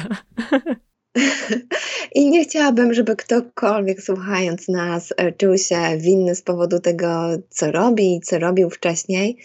I 2.16 2.30
nie 2.30 2.44
chciałabym, 2.44 2.94
żeby 2.94 3.16
ktokolwiek 3.16 4.02
słuchając 4.02 4.68
nas 4.68 5.14
e, 5.18 5.32
czuł 5.32 5.58
się 5.58 5.98
winny 5.98 6.36
z 6.36 6.42
powodu 6.42 6.80
tego, 6.80 7.30
co 7.50 7.72
robi 7.72 8.16
i 8.16 8.22
co 8.22 8.40
robił 8.40 8.70
wcześniej, 8.70 9.38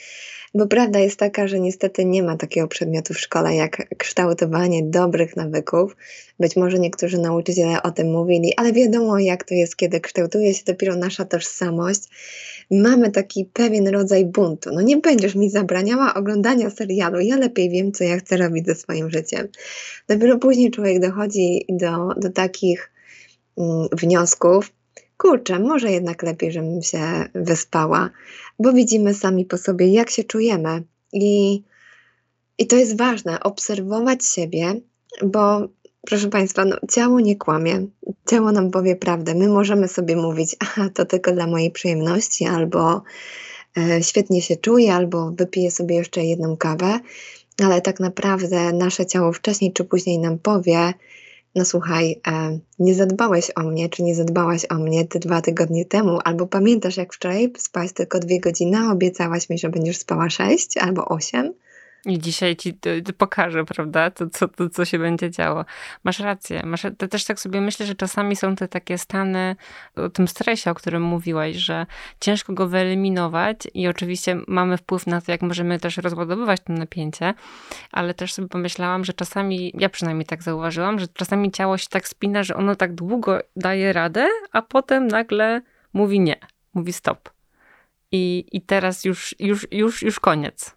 bo 0.54 0.66
prawda 0.66 0.98
jest 0.98 1.18
taka, 1.18 1.48
że 1.48 1.60
niestety 1.60 2.04
nie 2.04 2.22
ma 2.22 2.36
takiego 2.36 2.68
przedmiotu 2.68 3.14
w 3.14 3.20
szkole 3.20 3.54
jak 3.54 3.96
kształtowanie 3.98 4.82
dobrych 4.82 5.36
nawyków. 5.36 5.96
Być 6.40 6.56
może 6.56 6.78
niektórzy 6.78 7.18
nauczyciele 7.18 7.82
o 7.82 7.90
tym 7.90 8.12
mówili, 8.12 8.52
ale 8.56 8.72
wiadomo, 8.72 9.18
jak 9.18 9.44
to 9.44 9.54
jest, 9.54 9.76
kiedy 9.76 10.00
kształtuje 10.00 10.54
się 10.54 10.64
dopiero 10.66 10.96
nasza 10.96 11.24
tożsamość. 11.24 12.00
Mamy 12.70 13.10
taki 13.10 13.44
pewien 13.52 13.88
rodzaj 13.88 14.24
buntu. 14.24 14.70
No 14.72 14.80
nie 14.80 14.96
będziesz 14.96 15.34
mi 15.34 15.50
zabraniała 15.50 16.14
oglądania 16.14 16.70
serialu, 16.70 17.20
ja 17.20 17.36
lepiej 17.36 17.70
wiem, 17.70 17.92
co 17.92 18.04
ja 18.04 18.16
chcę 18.16 18.36
robić 18.36 18.66
ze 18.66 18.74
swoim 18.74 19.10
życiem. 19.10 19.48
Dopiero 20.08 20.38
później 20.38 20.70
człowiek 20.70 21.00
dochodzi 21.00 21.66
do, 21.68 22.08
do 22.16 22.30
takich 22.30 22.92
mm, 23.58 23.88
wniosków, 23.92 24.72
kurczę, 25.16 25.58
może 25.58 25.90
jednak 25.90 26.22
lepiej, 26.22 26.52
żebym 26.52 26.82
się 26.82 27.28
wyspała, 27.34 28.10
bo 28.58 28.72
widzimy 28.72 29.14
sami 29.14 29.44
po 29.44 29.58
sobie, 29.58 29.92
jak 29.92 30.10
się 30.10 30.24
czujemy. 30.24 30.82
I, 31.12 31.62
i 32.58 32.66
to 32.66 32.76
jest 32.76 32.98
ważne, 32.98 33.40
obserwować 33.40 34.24
siebie, 34.26 34.80
bo 35.22 35.68
proszę 36.06 36.28
Państwa, 36.28 36.64
no, 36.64 36.76
ciało 36.90 37.20
nie 37.20 37.36
kłamie, 37.36 37.86
ciało 38.30 38.52
nam 38.52 38.70
powie 38.70 38.96
prawdę. 38.96 39.34
My 39.34 39.48
możemy 39.48 39.88
sobie 39.88 40.16
mówić, 40.16 40.56
aha, 40.64 40.88
to 40.94 41.04
tylko 41.04 41.32
dla 41.32 41.46
mojej 41.46 41.70
przyjemności, 41.70 42.46
albo 42.46 43.02
e, 43.76 44.02
świetnie 44.02 44.42
się 44.42 44.56
czuję, 44.56 44.94
albo 44.94 45.30
wypiję 45.30 45.70
sobie 45.70 45.96
jeszcze 45.96 46.24
jedną 46.24 46.56
kawę, 46.56 47.00
ale 47.62 47.80
tak 47.80 48.00
naprawdę 48.00 48.72
nasze 48.72 49.06
ciało 49.06 49.32
wcześniej 49.32 49.72
czy 49.72 49.84
później 49.84 50.18
nam 50.18 50.38
powie, 50.38 50.92
no 51.54 51.64
słuchaj, 51.64 52.20
e, 52.26 52.58
nie 52.78 52.94
zadbałeś 52.94 53.50
o 53.56 53.62
mnie, 53.62 53.88
czy 53.88 54.02
nie 54.02 54.14
zadbałaś 54.14 54.66
o 54.70 54.74
mnie 54.74 55.04
te 55.04 55.18
dwa 55.18 55.42
tygodnie 55.42 55.84
temu, 55.84 56.18
albo 56.24 56.46
pamiętasz 56.46 56.96
jak 56.96 57.14
wczoraj 57.14 57.52
spałaś 57.58 57.92
tylko 57.92 58.18
dwie 58.18 58.40
godziny, 58.40 58.90
obiecałaś 58.90 59.50
mi, 59.50 59.58
że 59.58 59.68
będziesz 59.68 59.98
spała 59.98 60.30
sześć 60.30 60.76
albo 60.76 61.04
osiem, 61.04 61.54
i 62.06 62.18
dzisiaj 62.18 62.56
ci 62.56 62.78
pokażę, 63.18 63.64
prawda, 63.64 64.10
to, 64.10 64.26
co, 64.28 64.48
to, 64.48 64.68
co 64.68 64.84
się 64.84 64.98
będzie 64.98 65.30
działo. 65.30 65.64
Masz 66.04 66.20
rację. 66.20 66.62
Masz, 66.66 66.82
to 66.98 67.08
też 67.08 67.24
tak 67.24 67.40
sobie 67.40 67.60
myślę, 67.60 67.86
że 67.86 67.94
czasami 67.94 68.36
są 68.36 68.56
te 68.56 68.68
takie 68.68 68.98
stany 68.98 69.56
o 69.96 70.08
tym 70.08 70.28
stresie, 70.28 70.70
o 70.70 70.74
którym 70.74 71.02
mówiłaś, 71.02 71.56
że 71.56 71.86
ciężko 72.20 72.52
go 72.52 72.68
wyeliminować 72.68 73.56
i 73.74 73.88
oczywiście 73.88 74.36
mamy 74.48 74.76
wpływ 74.76 75.06
na 75.06 75.20
to, 75.20 75.32
jak 75.32 75.42
możemy 75.42 75.80
też 75.80 75.96
rozładowywać 75.96 76.60
to 76.60 76.72
napięcie, 76.72 77.34
ale 77.92 78.14
też 78.14 78.32
sobie 78.32 78.48
pomyślałam, 78.48 79.04
że 79.04 79.12
czasami, 79.12 79.72
ja 79.78 79.88
przynajmniej 79.88 80.26
tak 80.26 80.42
zauważyłam, 80.42 80.98
że 80.98 81.08
czasami 81.08 81.50
ciało 81.50 81.78
się 81.78 81.86
tak 81.90 82.08
spina, 82.08 82.42
że 82.42 82.56
ono 82.56 82.76
tak 82.76 82.94
długo 82.94 83.38
daje 83.56 83.92
radę, 83.92 84.28
a 84.52 84.62
potem 84.62 85.06
nagle 85.06 85.62
mówi 85.92 86.20
nie, 86.20 86.36
mówi 86.74 86.92
stop. 86.92 87.30
I, 88.12 88.44
i 88.52 88.62
teraz 88.62 89.04
już, 89.04 89.34
już, 89.38 89.66
już, 89.70 90.02
już 90.02 90.20
koniec. 90.20 90.76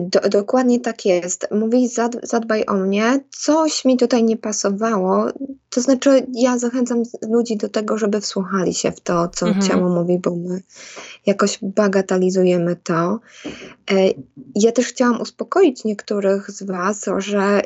Do, 0.00 0.20
dokładnie 0.20 0.80
tak 0.80 1.04
jest. 1.04 1.48
Mówi, 1.50 1.88
zadbaj 2.22 2.66
o 2.66 2.74
mnie. 2.74 3.20
Coś 3.30 3.84
mi 3.84 3.96
tutaj 3.96 4.24
nie 4.24 4.36
pasowało. 4.36 5.26
To 5.70 5.80
znaczy, 5.80 6.26
ja 6.32 6.58
zachęcam 6.58 7.02
ludzi 7.28 7.56
do 7.56 7.68
tego, 7.68 7.98
żeby 7.98 8.20
wsłuchali 8.20 8.74
się 8.74 8.92
w 8.92 9.00
to, 9.00 9.28
co 9.28 9.46
mhm. 9.46 9.66
ciało 9.66 9.88
mówi, 9.88 10.18
bo 10.18 10.36
my 10.36 10.62
jakoś 11.26 11.58
bagatelizujemy 11.62 12.76
to. 12.76 13.20
E, 13.90 13.94
ja 14.54 14.72
też 14.72 14.86
chciałam 14.86 15.20
uspokoić 15.20 15.84
niektórych 15.84 16.50
z 16.50 16.62
Was, 16.62 17.04
że 17.18 17.62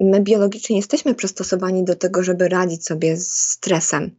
my 0.00 0.20
biologicznie 0.20 0.76
jesteśmy 0.76 1.14
przystosowani 1.14 1.84
do 1.84 1.96
tego, 1.96 2.22
żeby 2.22 2.48
radzić 2.48 2.86
sobie 2.86 3.16
z 3.16 3.32
stresem. 3.32 4.10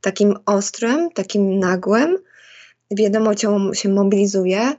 Takim 0.00 0.34
ostrym, 0.46 1.10
takim 1.10 1.58
nagłym. 1.58 2.18
Wiadomo, 2.90 3.34
ciało 3.34 3.74
się 3.74 3.88
mobilizuje, 3.88 4.76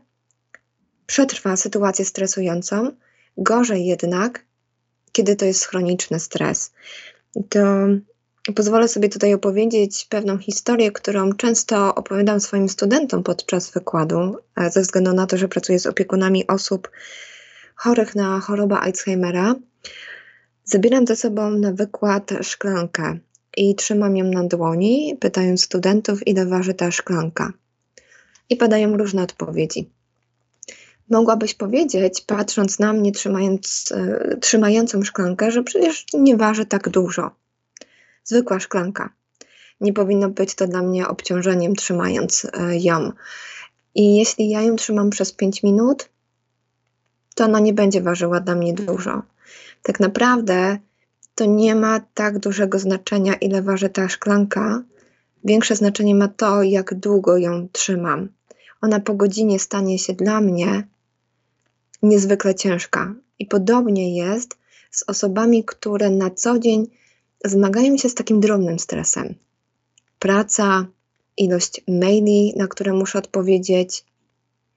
przetrwa 1.08 1.56
sytuację 1.56 2.06
stresującą. 2.06 2.92
Gorzej 3.38 3.86
jednak, 3.86 4.46
kiedy 5.12 5.36
to 5.36 5.46
jest 5.46 5.66
chroniczny 5.66 6.20
stres. 6.20 6.72
To 7.50 7.88
pozwolę 8.56 8.88
sobie 8.88 9.10
tutaj 9.10 9.34
opowiedzieć 9.34 10.06
pewną 10.10 10.38
historię, 10.38 10.92
którą 10.92 11.34
często 11.34 11.96
opowiadam 11.96 12.40
swoim 12.40 12.70
studentom 12.70 13.24
podczas 13.24 13.72
wykładu, 13.72 14.38
e, 14.56 14.72
ze 14.72 14.82
względu 14.82 15.14
na 15.14 15.28
to, 15.28 15.38
że 15.38 15.48
pracuję 15.48 15.80
z 15.80 15.86
opiekunami 15.86 16.48
osób 16.48 16.92
chorych 17.76 18.16
na 18.16 18.40
chorobę 18.40 18.76
Alzheimera. 18.76 19.56
Zabieram 20.64 21.08
ze 21.08 21.16
sobą 21.16 21.52
na 21.52 21.72
wykład 21.72 22.32
szklankę 22.42 23.18
i 23.58 23.76
trzymam 23.76 24.18
ją 24.18 24.26
na 24.26 24.44
dłoni, 24.44 25.18
pytając 25.20 25.64
studentów, 25.64 26.28
ile 26.28 26.46
waży 26.46 26.74
ta 26.74 26.92
szklanka. 26.92 27.54
I 28.50 28.56
padają 28.56 28.98
różne 28.98 29.24
odpowiedzi 29.24 29.97
mogłabyś 31.10 31.54
powiedzieć, 31.54 32.22
patrząc 32.22 32.80
na 32.80 32.94
mnie, 32.94 33.12
trzymając, 33.12 33.92
e, 33.96 34.38
trzymającą 34.42 35.04
szklankę, 35.04 35.52
że 35.52 35.64
przecież 35.64 36.06
nie 36.14 36.38
waży 36.38 36.66
tak 36.66 36.90
dużo. 36.90 37.32
Zwykła 38.24 38.60
szklanka. 38.60 39.10
Nie 39.82 39.94
powinno 39.94 40.30
być 40.30 40.56
to 40.56 40.68
dla 40.68 40.82
mnie 40.82 41.08
obciążeniem, 41.08 41.76
trzymając 41.76 42.48
e, 42.54 42.78
ją. 42.78 43.12
I 43.96 44.18
jeśli 44.18 44.50
ja 44.50 44.62
ją 44.62 44.76
trzymam 44.76 45.10
przez 45.10 45.32
5 45.32 45.64
minut, 45.64 46.10
to 47.36 47.46
ona 47.46 47.60
nie 47.60 47.74
będzie 47.74 48.02
ważyła 48.02 48.40
dla 48.40 48.56
mnie 48.56 48.74
dużo. 48.74 49.22
Tak 49.84 50.00
naprawdę 50.00 50.78
to 51.36 51.46
nie 51.46 51.76
ma 51.76 52.00
tak 52.14 52.40
dużego 52.40 52.80
znaczenia, 52.80 53.34
ile 53.34 53.62
waży 53.62 53.90
ta 53.90 54.10
szklanka. 54.10 54.84
Większe 55.44 55.76
znaczenie 55.76 56.16
ma 56.16 56.28
to, 56.28 56.64
jak 56.64 56.94
długo 56.94 57.38
ją 57.38 57.68
trzymam. 57.72 58.30
Ona 58.82 59.00
po 59.00 59.14
godzinie 59.14 59.60
stanie 59.60 60.00
się 60.00 60.14
dla 60.14 60.42
mnie 60.42 60.88
niezwykle 62.04 62.56
ciężka. 62.56 63.14
I 63.40 63.46
podobnie 63.46 64.18
jest 64.18 64.58
z 64.92 65.04
osobami, 65.08 65.64
które 65.66 66.10
na 66.10 66.30
co 66.30 66.60
dzień 66.60 66.88
zmagają 67.46 67.98
się 67.98 68.10
z 68.10 68.16
takim 68.16 68.40
drobnym 68.40 68.80
stresem. 68.80 69.36
Praca, 70.20 70.86
ilość 71.38 71.82
maili, 71.88 72.54
na 72.56 72.68
które 72.68 72.94
muszę 72.94 73.20
odpowiedzieć, 73.20 74.06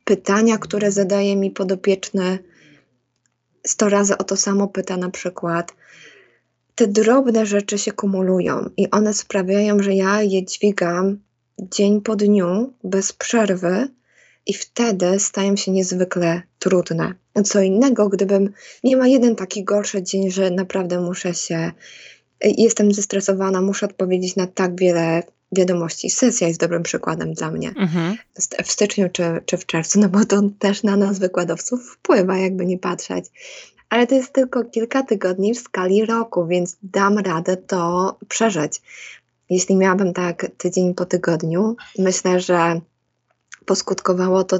pytania, 0.04 0.58
które 0.58 0.92
zadaje 0.92 1.36
mi 1.36 1.50
podopieczny, 1.50 2.38
sto 3.66 3.88
razy 3.88 4.18
o 4.18 4.24
to 4.24 4.36
samo 4.36 4.68
pyta 4.68 4.96
na 4.96 5.10
przykład. 5.10 5.74
Te 6.74 6.86
drobne 6.86 7.46
rzeczy 7.46 7.78
się 7.78 7.92
kumulują 7.92 8.70
i 8.76 8.90
one 8.90 9.14
sprawiają, 9.14 9.82
że 9.82 9.94
ja 9.94 10.22
je 10.22 10.44
dźwigam 10.44 11.18
dzień 11.58 12.00
po 12.00 12.16
dniu, 12.16 12.72
bez 12.84 13.12
przerwy, 13.12 13.88
i 14.46 14.54
wtedy 14.54 15.18
stają 15.18 15.56
się 15.56 15.70
niezwykle 15.70 16.42
trudne. 16.58 17.14
Co 17.44 17.60
innego, 17.60 18.08
gdybym 18.08 18.52
miała 18.84 19.06
jeden 19.06 19.36
taki 19.36 19.64
gorszy 19.64 20.02
dzień, 20.02 20.30
że 20.30 20.50
naprawdę 20.50 21.00
muszę 21.00 21.34
się, 21.34 21.72
jestem 22.40 22.92
zestresowana, 22.92 23.60
muszę 23.60 23.86
odpowiedzieć 23.86 24.36
na 24.36 24.46
tak 24.46 24.80
wiele 24.80 25.22
wiadomości. 25.52 26.10
Sesja 26.10 26.48
jest 26.48 26.60
dobrym 26.60 26.82
przykładem 26.82 27.34
dla 27.34 27.50
mnie 27.50 27.68
mhm. 27.68 28.16
w 28.64 28.72
styczniu 28.72 29.08
czy, 29.12 29.22
czy 29.46 29.56
w 29.56 29.66
czerwcu, 29.66 30.00
no 30.00 30.08
bo 30.08 30.24
to 30.24 30.42
też 30.58 30.82
na 30.82 30.96
nas 30.96 31.18
wykładowców 31.18 31.92
wpływa, 31.92 32.36
jakby 32.36 32.66
nie 32.66 32.78
patrzeć. 32.78 33.24
Ale 33.88 34.06
to 34.06 34.14
jest 34.14 34.32
tylko 34.32 34.64
kilka 34.64 35.02
tygodni 35.02 35.54
w 35.54 35.58
skali 35.58 36.06
roku, 36.06 36.46
więc 36.46 36.76
dam 36.82 37.18
radę 37.18 37.56
to 37.56 38.16
przeżyć. 38.28 38.80
Jeśli 39.50 39.76
miałabym 39.76 40.12
tak 40.12 40.46
tydzień 40.56 40.94
po 40.94 41.06
tygodniu, 41.06 41.76
myślę, 41.98 42.40
że 42.40 42.80
poskutkowało 43.70 44.44
to 44.44 44.58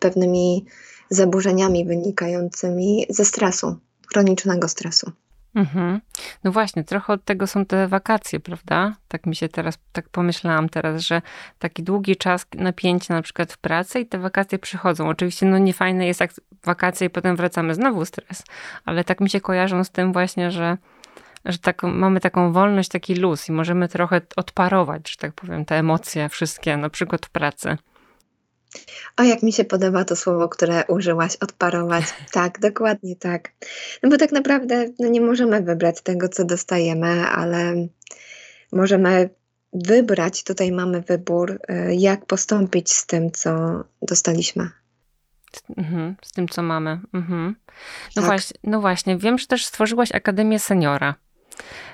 pewnymi 0.00 0.64
zaburzeniami 1.10 1.84
wynikającymi 1.84 3.06
ze 3.08 3.24
stresu, 3.24 3.76
chronicznego 4.12 4.68
stresu. 4.68 5.12
Mhm. 5.54 6.00
No 6.44 6.52
właśnie, 6.52 6.84
trochę 6.84 7.12
od 7.12 7.24
tego 7.24 7.46
są 7.46 7.66
te 7.66 7.88
wakacje, 7.88 8.40
prawda? 8.40 8.96
Tak 9.08 9.26
mi 9.26 9.36
się 9.36 9.48
teraz, 9.48 9.78
tak 9.92 10.08
pomyślałam 10.08 10.68
teraz, 10.68 11.02
że 11.02 11.22
taki 11.58 11.82
długi 11.82 12.16
czas 12.16 12.46
napięcia 12.54 13.14
na 13.14 13.22
przykład 13.22 13.52
w 13.52 13.58
pracy 13.58 14.00
i 14.00 14.06
te 14.06 14.18
wakacje 14.18 14.58
przychodzą. 14.58 15.08
Oczywiście 15.08 15.46
no 15.46 15.58
nie 15.58 15.72
fajne 15.72 16.06
jest 16.06 16.20
jak 16.20 16.30
wakacje 16.64 17.06
i 17.06 17.10
potem 17.10 17.36
wracamy 17.36 17.74
znowu 17.74 18.04
stres, 18.04 18.42
ale 18.84 19.04
tak 19.04 19.20
mi 19.20 19.30
się 19.30 19.40
kojarzą 19.40 19.84
z 19.84 19.90
tym 19.90 20.12
właśnie, 20.12 20.50
że 20.50 20.76
że 21.44 21.58
tak, 21.58 21.82
mamy 21.82 22.20
taką 22.20 22.52
wolność, 22.52 22.88
taki 22.88 23.14
luz 23.14 23.48
i 23.48 23.52
możemy 23.52 23.88
trochę 23.88 24.20
odparować, 24.36 25.10
że 25.10 25.16
tak 25.16 25.32
powiem, 25.32 25.64
te 25.64 25.76
emocje 25.76 26.28
wszystkie, 26.28 26.76
na 26.76 26.90
przykład 26.90 27.26
w 27.26 27.30
pracy. 27.30 27.78
O, 29.16 29.22
jak 29.22 29.42
mi 29.42 29.52
się 29.52 29.64
podoba 29.64 30.04
to 30.04 30.16
słowo, 30.16 30.48
które 30.48 30.84
użyłaś, 30.88 31.36
odparować. 31.36 32.04
Tak, 32.32 32.60
dokładnie 32.60 33.16
tak. 33.16 33.52
No 34.02 34.10
bo 34.10 34.16
tak 34.16 34.32
naprawdę 34.32 34.86
no 34.98 35.08
nie 35.08 35.20
możemy 35.20 35.62
wybrać 35.62 36.00
tego, 36.02 36.28
co 36.28 36.44
dostajemy, 36.44 37.26
ale 37.26 37.86
możemy 38.72 39.30
wybrać, 39.72 40.44
tutaj 40.44 40.72
mamy 40.72 41.00
wybór, 41.00 41.50
y, 41.50 41.94
jak 41.94 42.26
postąpić 42.26 42.92
z 42.92 43.06
tym, 43.06 43.30
co 43.30 43.84
dostaliśmy. 44.02 44.70
Mhm, 45.76 46.16
z 46.22 46.32
tym, 46.32 46.48
co 46.48 46.62
mamy. 46.62 47.00
Mhm. 47.12 47.56
No, 48.16 48.22
tak. 48.22 48.24
właśnie, 48.24 48.58
no 48.64 48.80
właśnie, 48.80 49.18
wiem, 49.18 49.38
że 49.38 49.46
też 49.46 49.66
stworzyłaś 49.66 50.12
Akademię 50.12 50.58
Seniora. 50.58 51.14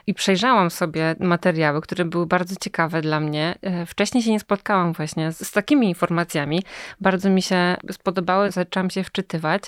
I 0.07 0.15
przejrzałam 0.15 0.71
sobie 0.71 1.17
materiały, 1.21 1.81
które 1.81 2.05
były 2.05 2.27
bardzo 2.27 2.55
ciekawe 2.61 3.03
dla 3.03 3.21
mnie. 3.21 3.59
E, 3.63 3.87
wcześniej 3.87 4.23
się 4.23 4.31
nie 4.31 4.41
spotkałam 4.41 4.93
właśnie 4.93 5.33
z, 5.33 5.47
z 5.49 5.53
takimi 5.53 5.89
informacjami. 5.89 6.63
Bardzo 7.01 7.31
mi 7.31 7.43
się 7.43 7.77
spodobały, 7.93 8.51
zaczęłam 8.51 8.91
się 8.91 9.05
wczytywać. 9.05 9.63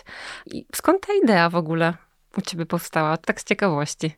I 0.47 0.67
skąd 0.75 1.07
ta 1.07 1.13
idea 1.25 1.51
w 1.51 1.57
ogóle 1.57 1.95
u 2.39 2.41
ciebie 2.41 2.67
powstała? 2.67 3.17
Tak 3.17 3.41
z 3.41 3.45
ciekawości. 3.45 4.11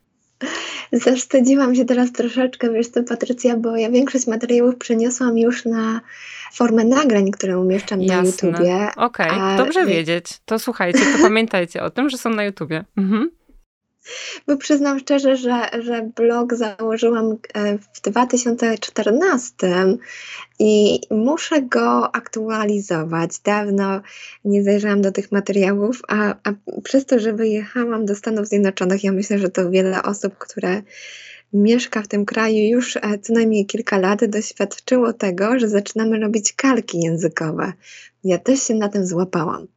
Zawstydziłam 0.91 1.75
się 1.75 1.85
teraz 1.85 2.11
troszeczkę, 2.11 2.73
wiesz 2.73 2.87
co, 2.87 3.03
Patrycja, 3.03 3.57
bo 3.57 3.75
ja 3.75 3.89
większość 3.89 4.27
materiałów 4.27 4.77
przeniosłam 4.77 5.37
już 5.37 5.65
na 5.65 6.01
formę 6.53 6.83
nagrań, 6.83 7.31
które 7.31 7.59
umieszczam 7.59 8.01
Jasne. 8.01 8.21
na 8.21 8.27
YouTubie. 8.27 8.89
Okej, 8.95 9.29
okay. 9.31 9.57
dobrze 9.57 9.85
wiedzieć. 9.85 10.25
To 10.45 10.59
słuchajcie, 10.59 10.99
to 10.99 11.21
pamiętajcie 11.21 11.83
o 11.83 11.89
tym, 11.89 12.09
że 12.09 12.17
są 12.17 12.29
na 12.29 12.43
YouTubie. 12.43 12.85
Mhm. 12.97 13.29
Bo 14.47 14.57
przyznam 14.57 14.99
szczerze, 14.99 15.37
że, 15.37 15.69
że 15.79 16.09
blog 16.15 16.55
założyłam 16.55 17.37
e, 17.53 17.77
w 17.77 18.01
2014 18.01 19.55
i 20.59 21.01
muszę 21.11 21.61
go 21.61 22.15
aktualizować. 22.15 23.39
Dawno 23.39 24.01
nie 24.45 24.63
zajrzałam 24.63 25.01
do 25.01 25.11
tych 25.11 25.31
materiałów, 25.31 26.01
a, 26.07 26.35
a 26.43 26.53
przez 26.83 27.05
to, 27.05 27.19
że 27.19 27.33
wyjechałam 27.33 28.05
do 28.05 28.15
Stanów 28.15 28.47
Zjednoczonych, 28.47 29.03
ja 29.03 29.11
myślę, 29.11 29.39
że 29.39 29.49
to 29.49 29.69
wiele 29.69 30.03
osób, 30.03 30.37
które 30.37 30.81
mieszka 31.53 32.01
w 32.01 32.07
tym 32.07 32.25
kraju 32.25 32.57
już 32.57 32.97
e, 32.97 33.01
co 33.21 33.33
najmniej 33.33 33.65
kilka 33.65 33.97
lat, 33.97 34.25
doświadczyło 34.25 35.13
tego, 35.13 35.59
że 35.59 35.69
zaczynamy 35.69 36.19
robić 36.19 36.53
kalki 36.53 36.99
językowe. 36.99 37.73
Ja 38.23 38.37
też 38.37 38.63
się 38.63 38.75
na 38.75 38.89
tym 38.89 39.07
złapałam. 39.07 39.67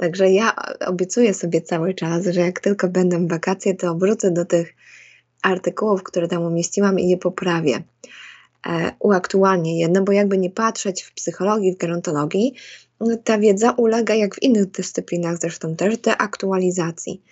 Także 0.00 0.30
ja 0.30 0.54
obiecuję 0.86 1.34
sobie 1.34 1.60
cały 1.60 1.94
czas, 1.94 2.24
że 2.26 2.40
jak 2.40 2.60
tylko 2.60 2.88
będą 2.88 3.28
wakacje, 3.28 3.74
to 3.74 3.94
wrócę 3.94 4.30
do 4.30 4.44
tych 4.44 4.74
artykułów, 5.42 6.02
które 6.02 6.28
tam 6.28 6.42
umieściłam 6.42 6.98
i 7.00 7.08
je 7.08 7.16
poprawię. 7.16 7.82
E, 8.66 8.92
uaktualnię 8.98 9.78
je, 9.80 9.88
no 9.88 10.02
bo 10.02 10.12
jakby 10.12 10.38
nie 10.38 10.50
patrzeć 10.50 11.02
w 11.02 11.14
psychologii, 11.14 11.74
w 11.74 11.78
gerontologii, 11.78 12.54
no 13.00 13.16
ta 13.24 13.38
wiedza 13.38 13.70
ulega, 13.70 14.14
jak 14.14 14.34
w 14.34 14.42
innych 14.42 14.66
dyscyplinach 14.66 15.38
zresztą 15.38 15.76
też, 15.76 15.98
deaktualizacji. 15.98 17.22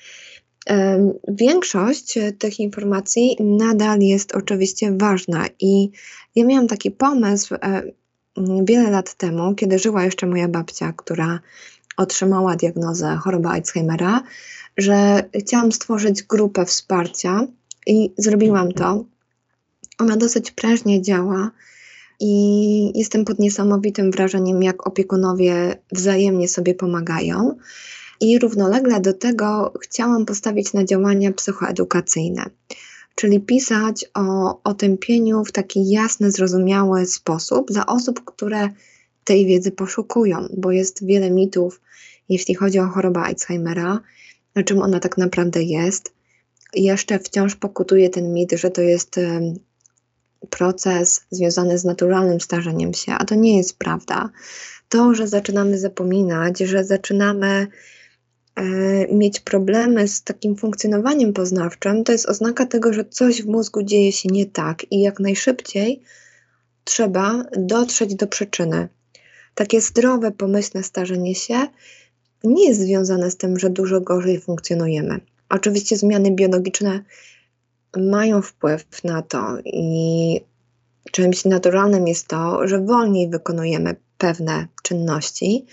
E, 0.70 1.12
większość 1.28 2.18
tych 2.38 2.60
informacji 2.60 3.36
nadal 3.40 4.00
jest 4.00 4.34
oczywiście 4.34 4.92
ważna 4.92 5.46
i 5.60 5.90
ja 6.36 6.44
miałam 6.44 6.66
taki 6.66 6.90
pomysł 6.90 7.54
e, 7.54 7.82
wiele 8.62 8.90
lat 8.90 9.14
temu, 9.14 9.54
kiedy 9.54 9.78
żyła 9.78 10.04
jeszcze 10.04 10.26
moja 10.26 10.48
babcia, 10.48 10.92
która 10.96 11.40
otrzymała 11.98 12.56
diagnozę 12.56 13.16
choroby 13.16 13.48
Alzheimera, 13.48 14.22
że 14.76 15.24
chciałam 15.40 15.72
stworzyć 15.72 16.22
grupę 16.22 16.64
wsparcia 16.66 17.46
i 17.86 18.12
zrobiłam 18.16 18.72
to. 18.72 19.04
Ona 19.98 20.16
dosyć 20.16 20.50
prężnie 20.50 21.02
działa 21.02 21.50
i 22.20 22.98
jestem 22.98 23.24
pod 23.24 23.38
niesamowitym 23.38 24.10
wrażeniem, 24.10 24.62
jak 24.62 24.86
opiekunowie 24.86 25.78
wzajemnie 25.92 26.48
sobie 26.48 26.74
pomagają. 26.74 27.56
I 28.20 28.38
równolegle 28.38 29.00
do 29.00 29.12
tego 29.12 29.72
chciałam 29.82 30.26
postawić 30.26 30.72
na 30.72 30.84
działania 30.84 31.32
psychoedukacyjne, 31.32 32.44
czyli 33.14 33.40
pisać 33.40 34.04
o 34.14 34.58
otępieniu 34.64 35.44
w 35.44 35.52
taki 35.52 35.90
jasny, 35.90 36.30
zrozumiały 36.30 37.06
sposób 37.06 37.70
dla 37.70 37.86
osób, 37.86 38.24
które 38.24 38.68
tej 39.28 39.46
wiedzy 39.46 39.72
poszukują, 39.72 40.48
bo 40.56 40.72
jest 40.72 41.06
wiele 41.06 41.30
mitów, 41.30 41.80
jeśli 42.28 42.54
chodzi 42.54 42.78
o 42.78 42.86
chorobę 42.86 43.20
Alzheimera, 43.20 44.00
na 44.54 44.62
czym 44.62 44.82
ona 44.82 45.00
tak 45.00 45.18
naprawdę 45.18 45.62
jest. 45.62 46.12
Jeszcze 46.74 47.18
wciąż 47.18 47.56
pokutuje 47.56 48.10
ten 48.10 48.32
mit, 48.32 48.52
że 48.52 48.70
to 48.70 48.82
jest 48.82 49.20
proces 50.50 51.20
związany 51.30 51.78
z 51.78 51.84
naturalnym 51.84 52.40
starzeniem 52.40 52.94
się, 52.94 53.12
a 53.12 53.24
to 53.24 53.34
nie 53.34 53.56
jest 53.56 53.78
prawda. 53.78 54.30
To, 54.88 55.14
że 55.14 55.28
zaczynamy 55.28 55.78
zapominać, 55.78 56.58
że 56.58 56.84
zaczynamy 56.84 57.66
e, 58.56 58.62
mieć 59.14 59.40
problemy 59.40 60.08
z 60.08 60.22
takim 60.22 60.56
funkcjonowaniem 60.56 61.32
poznawczym, 61.32 62.04
to 62.04 62.12
jest 62.12 62.28
oznaka 62.28 62.66
tego, 62.66 62.92
że 62.92 63.04
coś 63.04 63.42
w 63.42 63.46
mózgu 63.46 63.82
dzieje 63.82 64.12
się 64.12 64.28
nie 64.32 64.46
tak 64.46 64.92
i 64.92 65.00
jak 65.00 65.20
najszybciej 65.20 66.02
trzeba 66.84 67.44
dotrzeć 67.56 68.14
do 68.14 68.26
przyczyny. 68.26 68.88
Takie 69.58 69.80
zdrowe, 69.80 70.30
pomyślne 70.30 70.82
starzenie 70.82 71.34
się 71.34 71.66
nie 72.44 72.68
jest 72.68 72.80
związane 72.80 73.30
z 73.30 73.36
tym, 73.36 73.58
że 73.58 73.70
dużo 73.70 74.00
gorzej 74.00 74.40
funkcjonujemy. 74.40 75.20
Oczywiście 75.48 75.96
zmiany 75.96 76.30
biologiczne 76.30 77.04
mają 77.96 78.42
wpływ 78.42 79.04
na 79.04 79.22
to 79.22 79.58
i 79.64 80.40
czymś 81.12 81.44
naturalnym 81.44 82.08
jest 82.08 82.28
to, 82.28 82.68
że 82.68 82.80
wolniej 82.80 83.30
wykonujemy 83.30 83.96
pewne 84.18 84.66
czynności, 84.82 85.66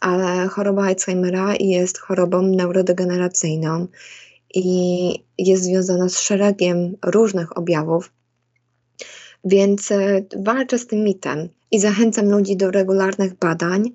ale 0.00 0.48
choroba 0.48 0.82
Alzheimera 0.84 1.54
jest 1.60 1.98
chorobą 1.98 2.42
neurodegeneracyjną 2.42 3.86
i 4.54 5.10
jest 5.38 5.62
związana 5.62 6.08
z 6.08 6.18
szeregiem 6.18 6.96
różnych 7.04 7.58
objawów, 7.58 8.12
więc 9.44 9.88
walczę 10.36 10.78
z 10.78 10.86
tym 10.86 11.04
mitem 11.04 11.48
i 11.70 11.80
zachęcam 11.80 12.30
ludzi 12.30 12.56
do 12.56 12.70
regularnych 12.70 13.34
badań, 13.34 13.92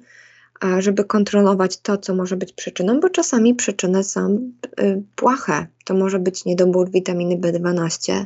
żeby 0.80 1.04
kontrolować 1.04 1.78
to, 1.78 1.98
co 1.98 2.16
może 2.16 2.38
być 2.38 2.54
przyczyną, 2.54 3.00
bo 3.00 3.10
czasami 3.10 3.56
przyczyny 3.56 4.04
są 4.04 4.52
y, 4.80 5.04
płache. 5.16 5.68
To 5.86 5.94
może 5.94 6.20
być 6.20 6.46
niedobór 6.46 6.92
witaminy 6.92 7.38
B12, 7.38 8.26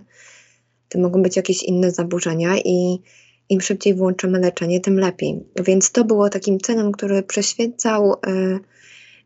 to 0.89 0.99
mogą 0.99 1.21
być 1.21 1.35
jakieś 1.35 1.63
inne 1.63 1.91
zaburzenia 1.91 2.57
i 2.57 2.99
im 3.49 3.61
szybciej 3.61 3.93
włączymy 3.93 4.39
leczenie, 4.39 4.79
tym 4.79 4.99
lepiej. 4.99 5.43
Więc 5.65 5.91
to 5.91 6.03
było 6.03 6.29
takim 6.29 6.59
celem, 6.59 6.91
który 6.91 7.23
przyświecał 7.23 8.13
y, 8.13 8.59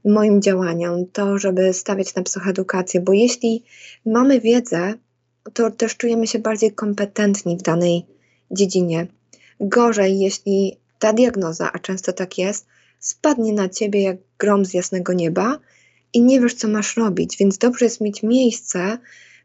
moim 0.06 0.42
działaniom, 0.42 1.06
to, 1.14 1.38
żeby 1.38 1.74
stawiać 1.74 2.16
na 2.16 2.24
psychoedukację, 2.24 3.02
bo 3.02 3.14
jeśli 3.14 3.64
mamy 4.06 4.40
wiedzę, 4.40 4.94
to 5.54 5.72
też 5.72 5.98
czujemy 5.98 6.28
się 6.28 6.40
bardziej 6.40 6.72
kompetentni 6.72 7.58
w 7.58 7.62
danej 7.62 8.06
dziedzinie. 8.52 9.08
Gorzej, 9.60 10.20
jeśli 10.20 10.78
ta 11.00 11.14
diagnoza, 11.14 11.72
a 11.74 11.80
często 11.80 12.14
tak 12.14 12.38
jest, 12.38 12.66
spadnie 13.00 13.54
na 13.54 13.70
ciebie 13.70 14.02
jak 14.02 14.18
grom 14.38 14.66
z 14.66 14.74
jasnego 14.74 15.14
nieba 15.14 15.60
i 16.14 16.22
nie 16.22 16.42
wiesz, 16.42 16.54
co 16.54 16.68
masz 16.68 16.98
robić. 16.98 17.38
Więc 17.38 17.58
dobrze 17.58 17.86
jest 17.86 18.02
mieć 18.02 18.24
miejsce, 18.24 18.98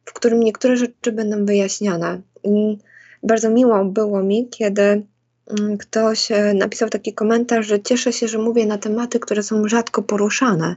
w 0.05 0.12
którym 0.12 0.40
niektóre 0.40 0.77
rzeczy 0.77 1.12
będą 1.12 1.47
wyjaśniane. 1.47 2.21
I 2.44 2.79
bardzo 3.23 3.51
miło 3.51 3.85
było 3.85 4.23
mi, 4.23 4.49
kiedy 4.49 4.83
mm, 4.83 5.79
ktoś 5.79 6.33
e, 6.33 6.55
napisał 6.55 6.88
taki 6.88 7.14
komentarz, 7.14 7.66
że 7.66 7.81
cieszę 7.81 8.12
się, 8.12 8.29
że 8.29 8.38
mówię 8.38 8.66
na 8.66 8.79
tematy, 8.79 9.21
które 9.21 9.42
są 9.42 9.68
rzadko 9.68 10.03
poruszane, 10.03 10.77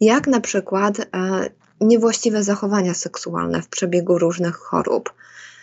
jak 0.00 0.26
na 0.26 0.40
przykład 0.40 1.00
e, 1.00 1.04
niewłaściwe 1.80 2.42
zachowania 2.42 2.94
seksualne 2.94 3.62
w 3.62 3.68
przebiegu 3.68 4.18
różnych 4.18 4.56
chorób, 4.56 5.12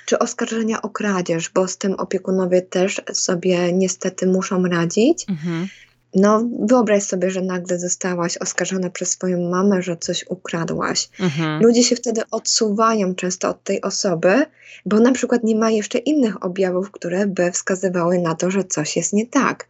czy 0.06 0.20
oskarżenia 0.20 0.82
o 0.82 0.90
kradzież, 0.90 1.50
bo 1.50 1.68
z 1.68 1.78
tym 1.78 1.94
opiekunowie 1.94 2.62
też 2.62 3.02
sobie 3.14 3.74
niestety 3.74 4.28
muszą 4.28 4.66
radzić. 4.66 5.26
Mhm. 5.30 5.68
No, 6.16 6.44
wyobraź 6.60 7.04
sobie, 7.04 7.30
że 7.30 7.42
nagle 7.42 7.80
zostałaś 7.80 8.38
oskarżona 8.38 8.90
przez 8.90 9.10
swoją 9.10 9.50
mamę, 9.50 9.82
że 9.82 9.98
coś 9.98 10.26
ukradłaś. 10.30 11.10
Mhm. 11.20 11.64
Ludzie 11.64 11.84
się 11.84 11.96
wtedy 11.96 12.22
odsuwają 12.32 13.16
często 13.16 13.50
od 13.50 13.64
tej 13.64 13.82
osoby, 13.82 14.46
bo 14.86 15.00
na 15.00 15.12
przykład 15.12 15.44
nie 15.44 15.56
ma 15.56 15.70
jeszcze 15.70 15.98
innych 15.98 16.46
objawów, 16.46 16.92
które 16.92 17.28
by 17.28 17.52
wskazywały 17.52 18.20
na 18.20 18.36
to, 18.36 18.52
że 18.52 18.64
coś 18.64 18.96
jest 18.96 19.14
nie 19.14 19.28
tak. 19.28 19.68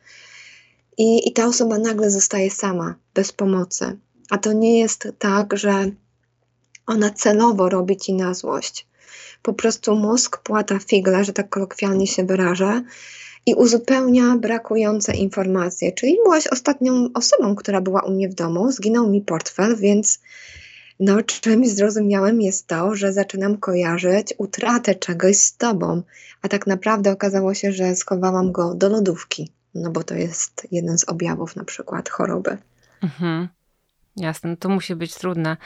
I, 0.97 1.29
i 1.29 1.33
ta 1.33 1.45
osoba 1.45 1.77
nagle 1.77 2.11
zostaje 2.11 2.51
sama, 2.51 2.95
bez 3.13 3.31
pomocy. 3.31 3.97
A 4.29 4.37
to 4.37 4.53
nie 4.53 4.79
jest 4.79 5.07
tak, 5.19 5.57
że 5.57 5.91
ona 6.87 7.09
celowo 7.09 7.69
robi 7.69 7.97
ci 7.97 8.13
na 8.13 8.33
złość. 8.33 8.87
Po 9.41 9.53
prostu 9.53 9.95
mózg 9.95 10.37
płata 10.37 10.79
figle, 10.79 11.23
że 11.23 11.33
tak 11.33 11.49
kolokwialnie 11.49 12.07
się 12.07 12.23
wyrażę, 12.23 12.81
i 13.45 13.53
uzupełnia 13.53 14.37
brakujące 14.37 15.15
informacje. 15.15 15.91
Czyli 15.91 16.17
byłaś 16.23 16.47
ostatnią 16.47 17.09
osobą, 17.13 17.55
która 17.55 17.81
była 17.81 18.01
u 18.01 18.11
mnie 18.11 18.29
w 18.29 18.33
domu, 18.33 18.71
zginął 18.71 19.09
mi 19.09 19.21
portfel, 19.21 19.75
więc 19.75 20.19
no, 20.99 21.23
czymś 21.23 21.69
zrozumiałym 21.69 22.41
jest 22.41 22.67
to, 22.67 22.95
że 22.95 23.13
zaczynam 23.13 23.57
kojarzyć 23.57 24.33
utratę 24.37 24.95
czegoś 24.95 25.37
z 25.37 25.57
tobą, 25.57 26.01
a 26.41 26.47
tak 26.47 26.67
naprawdę 26.67 27.11
okazało 27.11 27.53
się, 27.53 27.71
że 27.71 27.95
schowałam 27.95 28.51
go 28.51 28.75
do 28.75 28.89
lodówki, 28.89 29.51
no 29.75 29.91
bo 29.91 30.03
to 30.03 30.15
jest 30.15 30.67
jeden 30.71 30.97
z 30.97 31.03
objawów 31.09 31.55
na 31.55 31.63
przykład 31.63 32.09
choroby. 32.09 32.57
Mhm. 33.03 33.47
Jasne, 34.17 34.49
no 34.49 34.55
to 34.55 34.69
musi 34.69 34.95
być 34.95 35.15
trudne. 35.15 35.57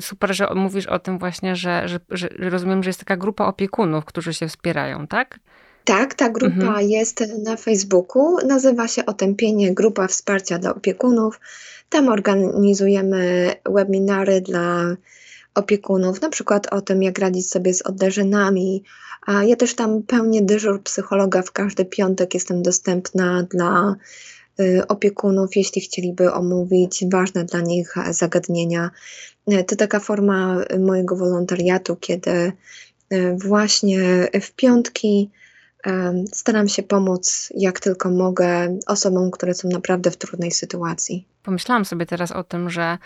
Super, 0.00 0.34
że 0.34 0.54
mówisz 0.54 0.86
o 0.86 0.98
tym 0.98 1.18
właśnie, 1.18 1.56
że, 1.56 1.88
że, 1.88 2.00
że 2.10 2.28
rozumiem, 2.38 2.82
że 2.82 2.90
jest 2.90 3.00
taka 3.00 3.16
grupa 3.16 3.46
opiekunów, 3.46 4.04
którzy 4.04 4.34
się 4.34 4.48
wspierają, 4.48 5.06
tak? 5.06 5.40
Tak, 5.84 6.14
ta 6.14 6.28
grupa 6.28 6.56
mhm. 6.56 6.90
jest 6.90 7.24
na 7.44 7.56
Facebooku. 7.56 8.46
Nazywa 8.46 8.88
się 8.88 9.06
Otępienie 9.06 9.74
Grupa 9.74 10.06
Wsparcia 10.06 10.58
dla 10.58 10.74
Opiekunów. 10.74 11.40
Tam 11.88 12.08
organizujemy 12.08 13.52
webinary 13.66 14.40
dla 14.40 14.96
opiekunów, 15.54 16.20
na 16.20 16.28
przykład 16.28 16.66
o 16.66 16.80
tym, 16.80 17.02
jak 17.02 17.18
radzić 17.18 17.50
sobie 17.50 17.74
z 17.74 17.82
oddarzynami. 17.82 18.82
A 19.26 19.44
ja 19.44 19.56
też 19.56 19.74
tam 19.74 20.02
pełnię 20.02 20.42
dyżur 20.42 20.82
psychologa 20.82 21.42
w 21.42 21.52
każdy 21.52 21.84
piątek. 21.84 22.34
Jestem 22.34 22.62
dostępna 22.62 23.42
dla 23.42 23.94
opiekunów, 24.88 25.56
jeśli 25.56 25.80
chcieliby 25.80 26.32
omówić 26.32 27.04
ważne 27.12 27.44
dla 27.44 27.60
nich 27.60 27.94
zagadnienia. 28.10 28.90
To 29.66 29.76
taka 29.76 30.00
forma 30.00 30.64
mojego 30.78 31.16
wolontariatu, 31.16 31.96
kiedy 31.96 32.30
y, 33.12 33.36
właśnie 33.36 34.28
w 34.42 34.52
piątki 34.52 35.30
Staram 36.32 36.68
się 36.68 36.82
pomóc 36.82 37.52
jak 37.56 37.80
tylko 37.80 38.10
mogę 38.10 38.78
osobom, 38.86 39.30
które 39.30 39.54
są 39.54 39.68
naprawdę 39.68 40.10
w 40.10 40.16
trudnej 40.16 40.50
sytuacji. 40.50 41.26
Pomyślałam 41.42 41.84
sobie 41.84 42.06
teraz 42.06 42.32
o 42.32 42.44
tym, 42.44 42.70
że 42.70 42.98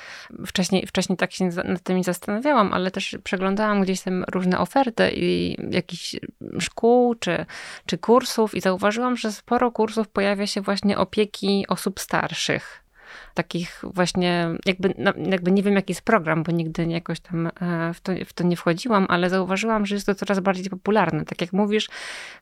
wcześniej, 0.46 0.86
wcześniej 0.86 1.16
tak 1.16 1.32
się 1.32 1.44
nad 1.44 1.82
tym 1.82 2.04
zastanawiałam, 2.04 2.72
ale 2.72 2.90
też 2.90 3.18
przeglądałam 3.24 3.82
gdzieś 3.82 4.00
tam 4.00 4.24
różne 4.32 4.58
oferty 4.58 5.10
i 5.14 5.56
jakichś 5.70 6.16
szkół 6.58 7.14
czy, 7.14 7.46
czy 7.86 7.98
kursów 7.98 8.54
i 8.54 8.60
zauważyłam, 8.60 9.16
że 9.16 9.32
sporo 9.32 9.70
kursów 9.70 10.08
pojawia 10.08 10.46
się 10.46 10.60
właśnie 10.60 10.98
opieki 10.98 11.64
osób 11.68 12.00
starszych 12.00 12.81
takich 13.34 13.80
właśnie, 13.82 14.48
jakby, 14.66 14.94
jakby 15.30 15.52
nie 15.52 15.62
wiem 15.62 15.74
jaki 15.74 15.90
jest 15.90 16.02
program, 16.02 16.42
bo 16.42 16.52
nigdy 16.52 16.84
jakoś 16.84 17.20
tam 17.20 17.46
e, 17.46 17.94
w 17.94 18.00
to, 18.00 18.12
w 18.26 18.32
to 18.32 18.44
nie 18.44 18.56
wchodziłam, 18.56 19.06
ale 19.08 19.30
zauważyłam, 19.30 19.86
że 19.86 19.94
jest 19.94 20.06
to 20.06 20.14
coraz 20.14 20.40
bardziej 20.40 20.70
popularne. 20.70 21.24
Tak 21.24 21.40
jak 21.40 21.52
mówisz, 21.52 21.88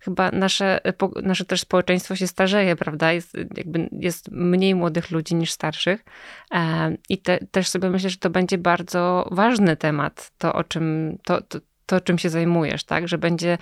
chyba 0.00 0.30
nasze, 0.30 0.80
nasze 1.22 1.44
też 1.44 1.60
społeczeństwo 1.60 2.16
się 2.16 2.26
starzeje, 2.26 2.76
prawda? 2.76 3.12
Jest, 3.12 3.34
jakby 3.56 3.88
jest 3.92 4.30
mniej 4.30 4.74
młodych 4.74 5.10
ludzi 5.10 5.34
niż 5.34 5.52
starszych 5.52 6.04
e, 6.54 6.96
i 7.08 7.18
te, 7.18 7.38
też 7.38 7.68
sobie 7.68 7.90
myślę, 7.90 8.10
że 8.10 8.16
to 8.16 8.30
będzie 8.30 8.58
bardzo 8.58 9.28
ważny 9.30 9.76
temat, 9.76 10.32
to 10.38 10.52
o 10.52 10.64
czym, 10.64 11.18
to, 11.24 11.40
to 11.40 11.58
to, 11.90 12.00
czym 12.00 12.18
się 12.18 12.30
zajmujesz, 12.30 12.84
tak? 12.84 13.08
Że 13.08 13.18
będzie 13.18 13.58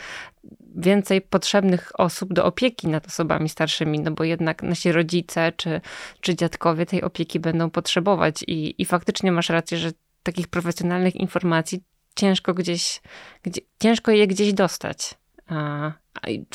więcej 0.77 1.21
potrzebnych 1.21 2.01
osób 2.01 2.33
do 2.33 2.45
opieki 2.45 2.89
nad 2.89 3.07
osobami 3.07 3.49
starszymi, 3.49 4.01
no 4.01 4.11
bo 4.11 4.25
jednak 4.25 4.63
nasi 4.63 4.93
rodzice 4.93 5.53
czy, 5.57 5.81
czy 6.21 6.37
dziadkowie 6.37 6.87
tej 6.87 7.03
opieki 7.03 7.41
będą 7.41 7.71
potrzebować 7.71 8.45
i, 8.47 8.83
i 8.83 8.85
faktycznie 8.85 9.33
masz 9.33 9.49
rację, 9.49 9.79
że 9.79 9.91
takich 10.23 10.49
profesjonalnych 10.49 11.17
informacji 11.17 11.85
ciężko 12.17 12.55
gdzieś, 12.55 13.01
gdzie, 13.43 13.61
ciężko 13.83 14.11
je 14.11 14.27
gdzieś 14.27 14.53
dostać. 14.53 15.15
A, 15.47 15.93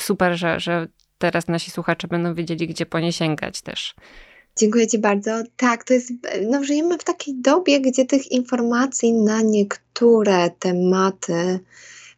super, 0.00 0.36
że, 0.38 0.60
że 0.60 0.86
teraz 1.18 1.48
nasi 1.48 1.70
słuchacze 1.70 2.08
będą 2.08 2.34
wiedzieli, 2.34 2.68
gdzie 2.68 2.86
po 2.86 3.00
nie 3.00 3.12
sięgać 3.12 3.62
też. 3.62 3.94
Dziękuję 4.56 4.86
Ci 4.86 4.98
bardzo. 4.98 5.42
Tak, 5.56 5.84
to 5.84 5.94
jest, 5.94 6.12
no 6.50 6.64
żyjemy 6.64 6.98
w 6.98 7.04
takiej 7.04 7.34
dobie, 7.34 7.80
gdzie 7.80 8.04
tych 8.04 8.32
informacji 8.32 9.12
na 9.12 9.42
niektóre 9.42 10.50
tematy 10.50 11.60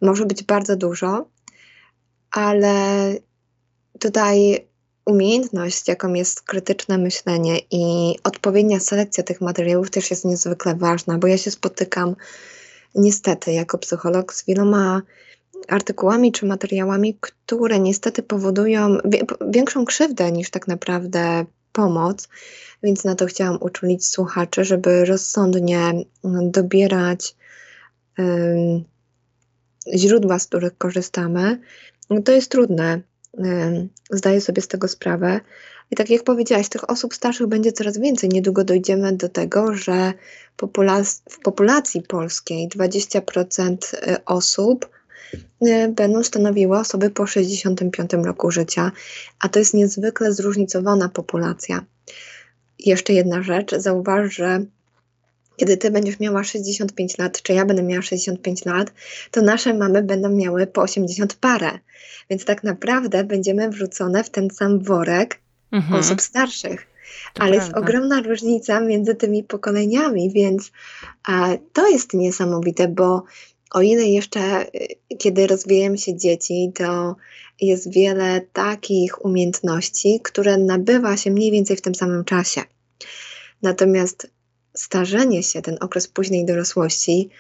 może 0.03 0.27
być 0.27 0.43
bardzo 0.43 0.77
dużo, 0.77 1.29
ale 2.31 2.75
tutaj 3.99 4.67
umiejętność, 5.07 5.89
jaką 5.89 6.15
jest 6.15 6.43
krytyczne 6.43 6.99
myślenie 6.99 7.59
i 7.71 8.15
odpowiednia 8.25 8.81
selekcja 8.81 9.25
tych 9.25 9.41
materiałów 9.41 9.91
też 9.91 10.11
jest 10.11 10.25
niezwykle 10.25 10.75
ważna, 10.75 11.19
bo 11.19 11.27
ja 11.27 11.39
się 11.39 11.51
spotykam 11.51 12.17
niestety 12.95 13.53
jako 13.53 13.79
psycholog 13.79 14.35
z 14.35 14.47
wieloma 14.47 15.03
artykułami 15.69 16.33
czy 16.33 16.47
materiałami, 16.47 17.19
które 17.21 17.81
niestety 17.81 18.23
powodują 18.23 18.99
większą 19.49 19.85
krzywdę 19.85 20.33
niż 20.33 20.51
tak 20.51 20.69
naprawdę 20.69 21.47
pomoc, 21.77 22.29
więc 22.83 23.05
na 23.05 23.15
to 23.15 23.27
chciałam 23.27 23.59
uczulić 23.61 24.07
słuchaczy, 24.07 24.65
żeby 24.65 25.05
rozsądnie 25.05 25.79
mm, 25.79 26.51
dobierać 26.51 27.37
um, 28.19 28.85
źródła, 29.95 30.39
z 30.39 30.47
których 30.47 30.79
korzystamy. 30.79 31.61
No 32.11 32.23
to 32.23 32.33
jest 32.33 32.51
trudne, 32.51 33.01
um, 33.33 33.89
zdaję 34.11 34.41
sobie 34.41 34.63
z 34.63 34.69
tego 34.69 34.89
sprawę. 34.89 35.41
I 35.91 35.97
tak 35.97 36.11
jak 36.11 36.25
powiedziałaś, 36.25 36.69
tych 36.69 36.91
osób 36.91 37.15
starszych 37.15 37.47
będzie 37.47 37.73
coraz 37.73 37.99
więcej. 37.99 38.29
Niedługo 38.29 38.65
dojdziemy 38.65 39.13
do 39.13 39.29
tego, 39.29 39.75
że 39.75 40.13
w 41.31 41.39
populacji 41.43 42.03
polskiej 42.03 42.69
20% 42.69 43.77
y, 43.95 44.25
osób 44.25 44.96
będą 45.89 46.23
stanowiły 46.23 46.79
osoby 46.79 47.11
po 47.11 47.27
65 47.27 48.13
roku 48.13 48.51
życia, 48.51 48.93
a 49.41 49.49
to 49.49 49.59
jest 49.59 49.75
niezwykle 49.75 50.33
zróżnicowana 50.33 51.09
populacja. 51.09 51.85
Jeszcze 52.79 53.13
jedna 53.13 53.43
rzecz, 53.43 53.75
zauważ, 53.77 54.35
że 54.35 54.65
kiedy 55.57 55.77
ty 55.77 55.91
będziesz 55.91 56.21
miała 56.21 56.45
65 56.45 57.19
lat, 57.19 57.43
czy 57.43 57.53
ja 57.53 57.65
będę 57.65 57.83
miała 57.83 58.03
65 58.03 58.65
lat, 58.65 58.93
to 59.31 59.43
nasze 59.43 59.75
mamy 59.75 60.03
będą 60.03 60.29
miały 60.29 60.67
po 60.67 60.83
80 60.83 61.35
parę. 61.35 61.79
Więc 62.31 62.45
tak 62.45 62.65
naprawdę 62.65 63.25
będziemy 63.25 63.69
wrzucone 63.69 64.25
w 64.25 64.31
ten 64.31 64.51
sam 64.51 64.83
worek 64.83 65.41
mhm. 65.73 66.01
osób 66.01 66.21
starszych. 66.21 66.87
To 67.35 67.43
Ale 67.43 67.53
prawda. 67.53 67.67
jest 67.67 67.77
ogromna 67.77 68.21
różnica 68.21 68.81
między 68.81 69.15
tymi 69.15 69.45
pokoleniami, 69.45 70.31
więc 70.31 70.73
a, 71.27 71.49
to 71.73 71.89
jest 71.89 72.15
niesamowite, 72.15 72.89
bo 72.89 73.25
o 73.71 73.83
ile 73.83 74.05
jeszcze, 74.05 74.63
y, 74.63 75.17
kiedy 75.19 75.47
rozwijają 75.47 75.97
się 75.97 76.17
dzieci, 76.17 76.73
to 76.75 77.17
jest 77.61 77.93
wiele 77.93 78.41
takich 78.53 79.25
umiejętności, 79.25 80.21
które 80.23 80.59
nabywa 80.59 81.17
się 81.17 81.31
mniej 81.31 81.51
więcej 81.51 81.77
w 81.77 81.83
tym 81.83 81.95
samym 81.95 82.25
czasie. 82.25 82.61
Natomiast 83.63 84.31
starzenie 84.75 85.43
się, 85.43 85.63
ten 85.63 85.77
okres 85.81 86.09
późnej 86.09 86.47
dorosłości, 86.47 87.31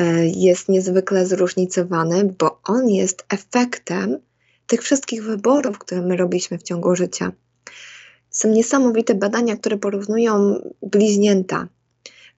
y, 0.00 0.32
jest 0.36 0.68
niezwykle 0.68 1.26
zróżnicowany, 1.26 2.34
bo 2.38 2.60
on 2.64 2.88
jest 2.88 3.24
efektem 3.28 4.18
tych 4.66 4.82
wszystkich 4.82 5.24
wyborów, 5.24 5.78
które 5.78 6.02
my 6.02 6.16
robiliśmy 6.16 6.58
w 6.58 6.62
ciągu 6.62 6.96
życia. 6.96 7.32
Są 8.30 8.48
niesamowite 8.48 9.14
badania, 9.14 9.56
które 9.56 9.78
porównują 9.78 10.60
bliźnięta, 10.82 11.68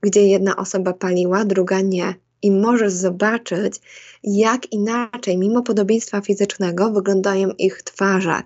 gdzie 0.00 0.26
jedna 0.26 0.57
osoba 0.57 0.92
paliła, 0.92 1.44
druga 1.44 1.81
nie 1.81 2.14
i 2.42 2.51
możesz 2.51 2.92
zobaczyć, 2.92 3.74
jak 4.22 4.72
inaczej, 4.72 5.38
mimo 5.38 5.62
podobieństwa 5.62 6.20
fizycznego, 6.20 6.92
wyglądają 6.92 7.51
ich 7.51 7.83
twarze, 7.83 8.42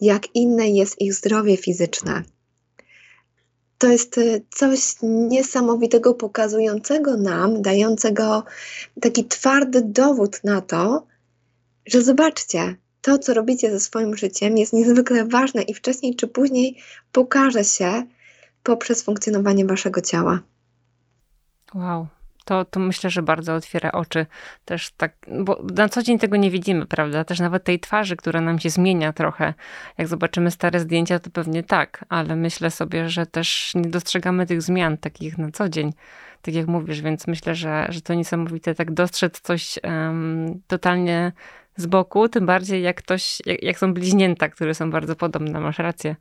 jak 0.00 0.34
inne 0.34 0.68
jest 0.68 1.00
ich 1.00 1.14
zdrowie 1.14 1.56
fizyczne. 1.56 2.22
To 3.78 3.88
jest 3.88 4.18
e, 4.18 4.40
coś 4.50 4.94
niesamowitego, 5.02 6.14
pokazującego 6.14 7.16
nam, 7.16 7.62
dającego 7.62 8.44
taki 9.00 9.24
twardy 9.24 9.82
dowód 9.82 10.40
na 10.44 10.60
to, 10.60 11.06
że 11.86 12.02
zobaczcie, 12.02 12.76
to, 13.00 13.18
co 13.18 13.34
robicie 13.34 13.70
ze 13.70 13.80
swoim 13.80 14.16
życiem, 14.16 14.58
jest 14.58 14.72
niezwykle 14.72 15.24
ważne 15.24 15.62
i 15.62 15.74
wcześniej 15.74 16.16
czy 16.16 16.28
później 16.28 16.76
pokaże 17.12 17.64
się 17.64 18.02
poprzez 18.62 19.02
funkcjonowanie 19.02 19.64
waszego 19.64 20.00
ciała. 20.00 20.40
Wow, 21.74 22.06
to, 22.44 22.64
to 22.64 22.80
myślę, 22.80 23.10
że 23.10 23.22
bardzo 23.22 23.54
otwiera 23.54 23.92
oczy 23.92 24.26
też 24.64 24.90
tak, 24.96 25.12
bo 25.40 25.62
na 25.74 25.88
co 25.88 26.02
dzień 26.02 26.18
tego 26.18 26.36
nie 26.36 26.50
widzimy, 26.50 26.86
prawda? 26.86 27.24
Też 27.24 27.40
nawet 27.40 27.64
tej 27.64 27.80
twarzy, 27.80 28.16
która 28.16 28.40
nam 28.40 28.58
się 28.58 28.70
zmienia 28.70 29.12
trochę. 29.12 29.54
Jak 29.98 30.08
zobaczymy 30.08 30.50
stare 30.50 30.80
zdjęcia, 30.80 31.18
to 31.18 31.30
pewnie 31.30 31.62
tak, 31.62 32.04
ale 32.08 32.36
myślę 32.36 32.70
sobie, 32.70 33.08
że 33.08 33.26
też 33.26 33.72
nie 33.74 33.90
dostrzegamy 33.90 34.46
tych 34.46 34.62
zmian 34.62 34.96
takich 34.96 35.38
na 35.38 35.50
co 35.50 35.68
dzień, 35.68 35.92
tak 36.42 36.54
jak 36.54 36.66
mówisz, 36.66 37.00
więc 37.00 37.26
myślę, 37.26 37.54
że, 37.54 37.86
że 37.88 38.00
to 38.00 38.14
niesamowite 38.14 38.74
tak 38.74 38.92
dostrzec 38.92 39.40
coś 39.40 39.78
um, 39.84 40.60
totalnie 40.66 41.32
z 41.76 41.86
boku, 41.86 42.28
tym 42.28 42.46
bardziej 42.46 42.82
jak 42.82 42.96
ktoś, 42.96 43.38
jak, 43.46 43.62
jak, 43.62 43.78
są 43.78 43.94
bliźnięta, 43.94 44.48
które 44.48 44.74
są 44.74 44.90
bardzo 44.90 45.16
podobne, 45.16 45.60
masz 45.60 45.78
rację. 45.78 46.16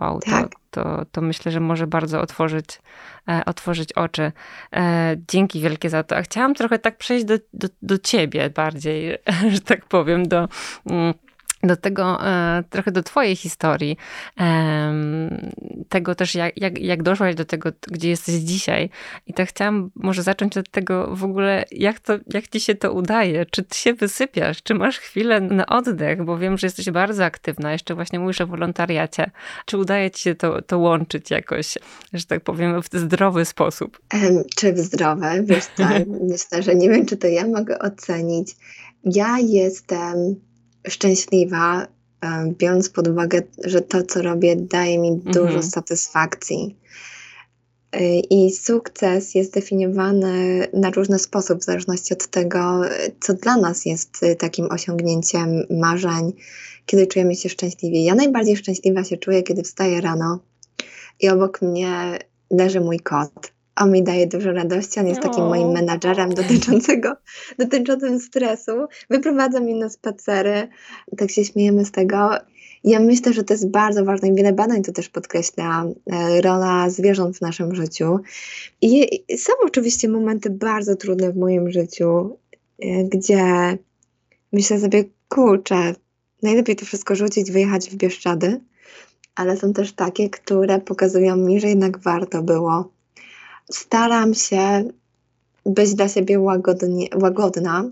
Wow, 0.00 0.20
tak. 0.20 0.48
to, 0.70 0.82
to, 0.82 1.04
to 1.12 1.20
myślę, 1.20 1.52
że 1.52 1.60
może 1.60 1.86
bardzo 1.86 2.20
otworzyć, 2.20 2.82
e, 3.28 3.44
otworzyć 3.44 3.92
oczy. 3.92 4.32
E, 4.76 5.16
dzięki 5.28 5.60
wielkie 5.60 5.90
za 5.90 6.02
to. 6.02 6.16
A 6.16 6.22
chciałam 6.22 6.54
trochę 6.54 6.78
tak 6.78 6.98
przejść 6.98 7.24
do, 7.24 7.34
do, 7.52 7.68
do 7.82 7.98
ciebie 7.98 8.50
bardziej, 8.50 9.18
że 9.54 9.60
tak 9.60 9.86
powiem, 9.86 10.28
do... 10.28 10.48
Mm, 10.90 11.14
do 11.66 11.76
tego, 11.76 12.26
e, 12.26 12.64
trochę 12.70 12.92
do 12.92 13.02
Twojej 13.02 13.36
historii, 13.36 13.96
tego 15.88 16.14
też, 16.14 16.34
jak, 16.34 16.60
jak, 16.60 16.78
jak 16.78 17.02
doszłaś 17.02 17.34
do 17.34 17.44
tego, 17.44 17.70
gdzie 17.86 18.08
jesteś 18.08 18.34
dzisiaj. 18.34 18.90
I 19.26 19.34
tak 19.34 19.48
chciałam 19.48 19.90
może 19.94 20.22
zacząć 20.22 20.56
od 20.56 20.70
tego 20.70 21.16
w 21.16 21.24
ogóle, 21.24 21.64
jak, 21.70 22.00
to, 22.00 22.12
jak 22.34 22.48
Ci 22.48 22.60
się 22.60 22.74
to 22.74 22.92
udaje? 22.92 23.46
Czy 23.46 23.62
Ty 23.62 23.78
się 23.78 23.94
wysypiasz? 23.94 24.62
Czy 24.62 24.74
masz 24.74 24.98
chwilę 24.98 25.40
na 25.40 25.66
oddech? 25.66 26.24
Bo 26.24 26.38
wiem, 26.38 26.58
że 26.58 26.66
jesteś 26.66 26.90
bardzo 26.90 27.24
aktywna, 27.24 27.72
jeszcze 27.72 27.94
właśnie 27.94 28.18
mówisz 28.18 28.40
o 28.40 28.46
wolontariacie. 28.46 29.30
Czy 29.66 29.78
udaje 29.78 30.10
Ci 30.10 30.22
się 30.22 30.34
to, 30.34 30.62
to 30.62 30.78
łączyć 30.78 31.30
jakoś, 31.30 31.78
że 32.12 32.24
tak 32.26 32.40
powiem, 32.40 32.82
w 32.82 32.88
zdrowy 32.98 33.44
sposób? 33.44 34.00
Czy 34.56 34.72
w 34.72 34.78
zdrowe? 34.78 35.42
Wiesz 35.42 35.64
co, 35.64 35.84
myślę, 36.30 36.62
że 36.62 36.74
nie 36.74 36.88
wiem, 36.88 37.06
czy 37.06 37.16
to 37.16 37.26
ja 37.26 37.46
mogę 37.46 37.78
ocenić. 37.78 38.56
Ja 39.04 39.38
jestem 39.38 40.36
szczęśliwa, 40.88 41.86
biorąc 42.48 42.88
pod 42.88 43.08
uwagę, 43.08 43.42
że 43.64 43.80
to, 43.80 44.02
co 44.02 44.22
robię, 44.22 44.56
daje 44.56 44.98
mi 44.98 45.16
dużo 45.16 45.40
mhm. 45.40 45.62
satysfakcji. 45.62 46.76
E, 47.92 48.20
I 48.20 48.52
sukces 48.52 49.34
jest 49.34 49.54
definiowany 49.54 50.66
na 50.72 50.90
różny 50.90 51.18
sposób, 51.18 51.58
w 51.60 51.64
zależności 51.64 52.14
od 52.14 52.26
tego, 52.26 52.80
co 53.20 53.34
dla 53.34 53.56
nas 53.56 53.86
jest 53.86 54.20
takim 54.38 54.70
osiągnięciem 54.70 55.62
marzeń, 55.70 56.32
kiedy 56.86 57.06
czujemy 57.06 57.34
się 57.34 57.48
szczęśliwi. 57.48 58.04
Ja 58.04 58.14
najbardziej 58.14 58.56
szczęśliwa 58.56 59.04
się 59.04 59.16
czuję, 59.16 59.42
kiedy 59.42 59.62
wstaję 59.62 60.00
rano 60.00 60.38
i 61.20 61.28
obok 61.28 61.62
mnie 61.62 62.18
leży 62.50 62.80
mój 62.80 63.00
kot. 63.00 63.53
On 63.76 63.92
mi 63.92 64.02
daje 64.02 64.26
dużo 64.26 64.52
radości, 64.52 65.00
on 65.00 65.06
jest 65.06 65.20
takim 65.20 65.44
moim 65.44 65.68
menadżerem 65.68 66.34
dotyczącego, 66.34 67.16
dotyczącym 67.58 68.20
stresu. 68.20 68.72
Wyprowadza 69.10 69.60
mnie 69.60 69.74
na 69.74 69.88
spacery, 69.90 70.68
tak 71.18 71.30
się 71.30 71.44
śmiejemy 71.44 71.84
z 71.84 71.90
tego. 71.90 72.30
Ja 72.84 73.00
myślę, 73.00 73.32
że 73.32 73.44
to 73.44 73.54
jest 73.54 73.70
bardzo 73.70 74.04
ważne 74.04 74.28
i 74.28 74.34
wiele 74.34 74.52
badań 74.52 74.82
to 74.82 74.92
też 74.92 75.08
podkreśla, 75.08 75.84
e, 76.12 76.40
rola 76.40 76.90
zwierząt 76.90 77.38
w 77.38 77.40
naszym 77.40 77.74
życiu. 77.74 78.18
I 78.82 79.08
są 79.36 79.52
oczywiście 79.66 80.08
momenty 80.08 80.50
bardzo 80.50 80.96
trudne 80.96 81.32
w 81.32 81.36
moim 81.36 81.70
życiu, 81.70 82.36
e, 82.82 83.04
gdzie 83.04 83.42
myślę 84.52 84.80
sobie, 84.80 85.04
kurczę, 85.28 85.94
najlepiej 86.42 86.76
to 86.76 86.86
wszystko 86.86 87.14
rzucić, 87.14 87.50
wyjechać 87.50 87.90
w 87.90 87.96
Bieszczady, 87.96 88.60
ale 89.34 89.56
są 89.56 89.72
też 89.72 89.92
takie, 89.92 90.30
które 90.30 90.80
pokazują 90.80 91.36
mi, 91.36 91.60
że 91.60 91.68
jednak 91.68 91.98
warto 91.98 92.42
było. 92.42 92.93
Staram 93.70 94.34
się 94.34 94.84
być 95.66 95.94
dla 95.94 96.08
siebie 96.08 96.40
łagodnie, 96.40 97.08
łagodna, 97.22 97.90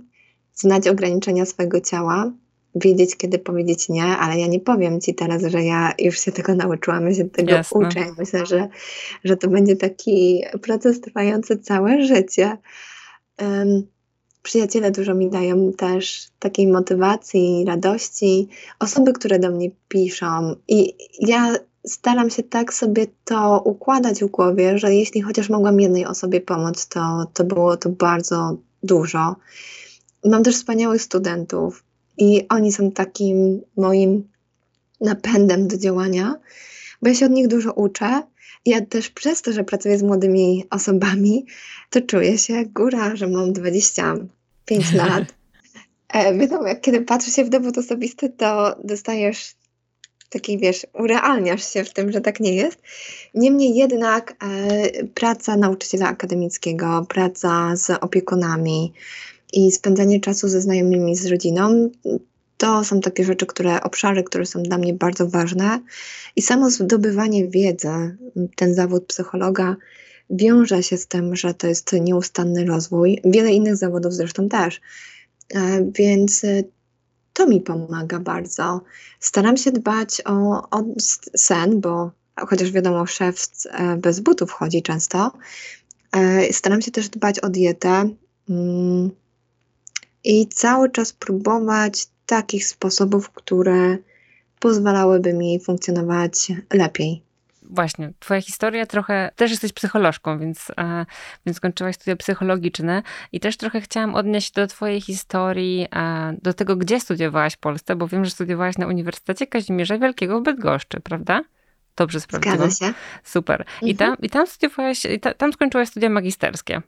znać 0.54 0.88
ograniczenia 0.88 1.46
swojego 1.46 1.80
ciała, 1.80 2.32
wiedzieć, 2.74 3.16
kiedy 3.16 3.38
powiedzieć 3.38 3.88
nie, 3.88 4.04
ale 4.04 4.40
ja 4.40 4.46
nie 4.46 4.60
powiem 4.60 5.00
ci 5.00 5.14
teraz, 5.14 5.42
że 5.42 5.62
ja 5.62 5.92
już 5.98 6.20
się 6.20 6.32
tego 6.32 6.54
nauczyłam, 6.54 7.06
ja 7.08 7.14
się 7.14 7.24
tego 7.24 7.52
Jasne. 7.52 7.88
uczę. 7.88 8.06
Myślę, 8.18 8.46
że, 8.46 8.68
że 9.24 9.36
to 9.36 9.48
będzie 9.48 9.76
taki 9.76 10.42
proces 10.62 11.00
trwający 11.00 11.58
całe 11.58 12.04
życie. 12.04 12.58
Um, 13.40 13.82
Przyjaciele 14.42 14.90
dużo 14.90 15.14
mi 15.14 15.30
dają 15.30 15.72
też 15.72 16.28
takiej 16.38 16.66
motywacji, 16.66 17.64
radości, 17.66 18.48
osoby, 18.78 19.12
które 19.12 19.38
do 19.38 19.50
mnie 19.50 19.70
piszą. 19.88 20.56
I 20.68 20.94
ja 21.20 21.54
staram 21.86 22.30
się 22.30 22.42
tak 22.42 22.74
sobie 22.74 23.06
to 23.24 23.62
układać 23.64 24.24
w 24.24 24.26
głowie, 24.26 24.78
że 24.78 24.94
jeśli 24.94 25.22
chociaż 25.22 25.50
mogłam 25.50 25.80
jednej 25.80 26.06
osobie 26.06 26.40
pomóc, 26.40 26.88
to, 26.88 27.26
to 27.34 27.44
było 27.44 27.76
to 27.76 27.88
bardzo 27.88 28.56
dużo. 28.82 29.36
Mam 30.24 30.42
też 30.42 30.54
wspaniałych 30.54 31.02
studentów 31.02 31.84
i 32.18 32.48
oni 32.48 32.72
są 32.72 32.90
takim 32.90 33.60
moim 33.76 34.28
napędem 35.00 35.68
do 35.68 35.78
działania, 35.78 36.34
bo 37.02 37.08
ja 37.08 37.14
się 37.14 37.26
od 37.26 37.32
nich 37.32 37.48
dużo 37.48 37.72
uczę. 37.72 38.22
Ja 38.66 38.86
też 38.86 39.10
przez 39.10 39.42
to, 39.42 39.52
że 39.52 39.64
pracuję 39.64 39.98
z 39.98 40.02
młodymi 40.02 40.64
osobami, 40.70 41.46
to 41.90 42.00
czuję 42.00 42.38
się 42.38 42.64
góra, 42.64 43.16
że 43.16 43.28
mam 43.28 43.52
25 43.52 44.92
lat. 45.02 45.34
E, 46.08 46.38
wiadomo, 46.38 46.66
jak 46.66 46.80
kiedy 46.80 47.00
patrzy 47.00 47.30
się 47.30 47.44
w 47.44 47.48
dowód 47.48 47.78
osobisty, 47.78 48.30
to 48.30 48.76
dostajesz 48.84 49.54
taki, 50.32 50.58
wiesz, 50.58 50.86
urealniasz 50.94 51.72
się 51.72 51.84
w 51.84 51.92
tym, 51.92 52.12
że 52.12 52.20
tak 52.20 52.40
nie 52.40 52.54
jest. 52.54 52.78
Niemniej 53.34 53.74
jednak 53.74 54.32
e, 54.32 55.04
praca 55.06 55.56
nauczyciela 55.56 56.08
akademickiego, 56.08 57.06
praca 57.08 57.76
z 57.76 57.90
opiekunami 57.90 58.92
i 59.52 59.72
spędzanie 59.72 60.20
czasu 60.20 60.48
ze 60.48 60.60
znajomymi, 60.60 61.16
z 61.16 61.26
rodziną, 61.26 61.90
to 62.56 62.84
są 62.84 63.00
takie 63.00 63.24
rzeczy, 63.24 63.46
które, 63.46 63.82
obszary, 63.82 64.22
które 64.22 64.46
są 64.46 64.62
dla 64.62 64.78
mnie 64.78 64.94
bardzo 64.94 65.28
ważne. 65.28 65.80
I 66.36 66.42
samo 66.42 66.70
zdobywanie 66.70 67.48
wiedzy, 67.48 68.16
ten 68.56 68.74
zawód 68.74 69.06
psychologa, 69.06 69.76
wiąże 70.30 70.82
się 70.82 70.96
z 70.96 71.06
tym, 71.06 71.36
że 71.36 71.54
to 71.54 71.66
jest 71.66 71.92
nieustanny 71.92 72.64
rozwój. 72.64 73.20
Wiele 73.24 73.52
innych 73.52 73.76
zawodów 73.76 74.14
zresztą 74.14 74.48
też. 74.48 74.80
E, 75.54 75.90
więc 75.98 76.42
to 77.32 77.46
mi 77.46 77.60
pomaga 77.60 78.18
bardzo. 78.18 78.80
Staram 79.20 79.56
się 79.56 79.72
dbać 79.72 80.22
o, 80.24 80.68
o 80.70 80.84
sen, 81.36 81.80
bo 81.80 82.10
chociaż 82.36 82.70
wiadomo, 82.70 83.06
szef 83.06 83.48
e, 83.70 83.96
bez 83.96 84.20
butów 84.20 84.50
chodzi 84.50 84.82
często. 84.82 85.32
E, 86.12 86.52
staram 86.52 86.82
się 86.82 86.90
też 86.90 87.08
dbać 87.08 87.40
o 87.40 87.48
dietę 87.48 88.08
mm, 88.50 89.10
i 90.24 90.48
cały 90.48 90.90
czas 90.90 91.12
próbować 91.12 92.06
takich 92.26 92.66
sposobów, 92.66 93.30
które 93.30 93.98
pozwalałyby 94.60 95.32
mi 95.32 95.60
funkcjonować 95.60 96.52
lepiej 96.72 97.22
właśnie, 97.72 98.12
twoja 98.18 98.40
historia 98.40 98.86
trochę, 98.86 99.30
też 99.36 99.50
jesteś 99.50 99.72
psycholożką, 99.72 100.38
więc, 100.38 100.70
e, 100.78 101.06
więc 101.46 101.56
skończyłaś 101.56 101.94
studia 101.94 102.16
psychologiczne 102.16 103.02
i 103.32 103.40
też 103.40 103.56
trochę 103.56 103.80
chciałam 103.80 104.14
odnieść 104.14 104.52
do 104.52 104.66
twojej 104.66 105.00
historii, 105.00 105.86
e, 105.94 106.34
do 106.42 106.54
tego, 106.54 106.76
gdzie 106.76 107.00
studiowałaś 107.00 107.54
w 107.54 107.58
Polsce, 107.58 107.96
bo 107.96 108.08
wiem, 108.08 108.24
że 108.24 108.30
studiowałaś 108.30 108.78
na 108.78 108.86
Uniwersytecie 108.86 109.46
Kazimierza 109.46 109.98
Wielkiego 109.98 110.40
w 110.40 110.42
Bydgoszczy, 110.42 111.00
prawda? 111.00 111.42
Dobrze 111.96 112.20
sprawdziłam. 112.20 112.58
Zgadza 112.58 112.86
się. 112.86 112.94
Super. 113.24 113.60
Mhm. 113.60 113.88
I, 113.88 113.96
tam, 113.96 114.16
I 114.22 114.30
tam 114.30 114.46
studiowałaś, 114.46 115.04
i 115.04 115.20
ta, 115.20 115.34
tam 115.34 115.52
skończyłaś 115.52 115.88
studia 115.88 116.10
magisterskie. 116.10 116.82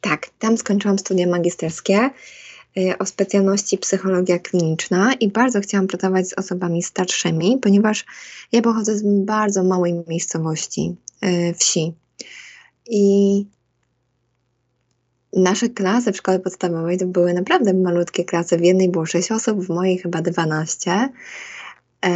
Tak, 0.00 0.26
tam 0.38 0.58
skończyłam 0.58 0.98
studia 0.98 1.26
magisterskie. 1.26 2.10
Y, 2.78 2.98
o 2.98 3.06
specjalności 3.06 3.78
psychologia 3.78 4.38
kliniczna 4.38 5.14
i 5.14 5.28
bardzo 5.28 5.60
chciałam 5.60 5.86
pracować 5.86 6.28
z 6.28 6.32
osobami 6.32 6.82
starszymi, 6.82 7.58
ponieważ 7.62 8.06
ja 8.52 8.62
pochodzę 8.62 8.96
z 8.96 9.02
bardzo 9.24 9.64
małej 9.64 10.04
miejscowości, 10.08 10.96
y, 11.24 11.54
wsi. 11.54 11.94
I 12.90 13.46
nasze 15.32 15.68
klasy 15.68 16.12
w 16.12 16.16
szkole 16.16 16.40
podstawowej 16.40 16.98
to 16.98 17.06
były 17.06 17.34
naprawdę 17.34 17.74
malutkie 17.74 18.24
klasy. 18.24 18.56
W 18.56 18.64
jednej 18.64 18.88
było 18.88 19.06
6 19.06 19.32
osób, 19.32 19.64
w 19.64 19.68
mojej 19.68 19.98
chyba 19.98 20.22
12. 20.22 21.08
E, 22.04 22.10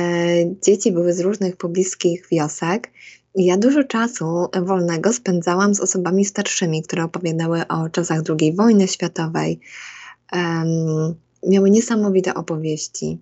dzieci 0.63 0.93
były 0.93 1.13
z 1.13 1.21
różnych 1.21 1.57
pobliskich 1.57 2.27
wiosek. 2.33 2.91
Ja 3.35 3.57
dużo 3.57 3.85
czasu 3.85 4.49
wolnego 4.63 5.13
spędzałam 5.13 5.75
z 5.75 5.81
osobami 5.81 6.25
starszymi, 6.25 6.83
które 6.83 7.05
opowiadały 7.05 7.69
o 7.69 7.89
czasach 7.89 8.21
II 8.41 8.53
wojny 8.53 8.89
światowej, 8.89 9.61
um, 10.33 11.15
miały 11.47 11.71
niesamowite 11.71 12.35
opowieści. 12.35 13.19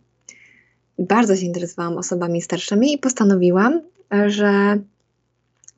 Bardzo 0.99 1.37
się 1.37 1.47
interesowałam 1.47 1.99
osobami 1.99 2.42
starszymi 2.42 2.92
i 2.92 2.99
postanowiłam, 2.99 3.81
że 4.27 4.79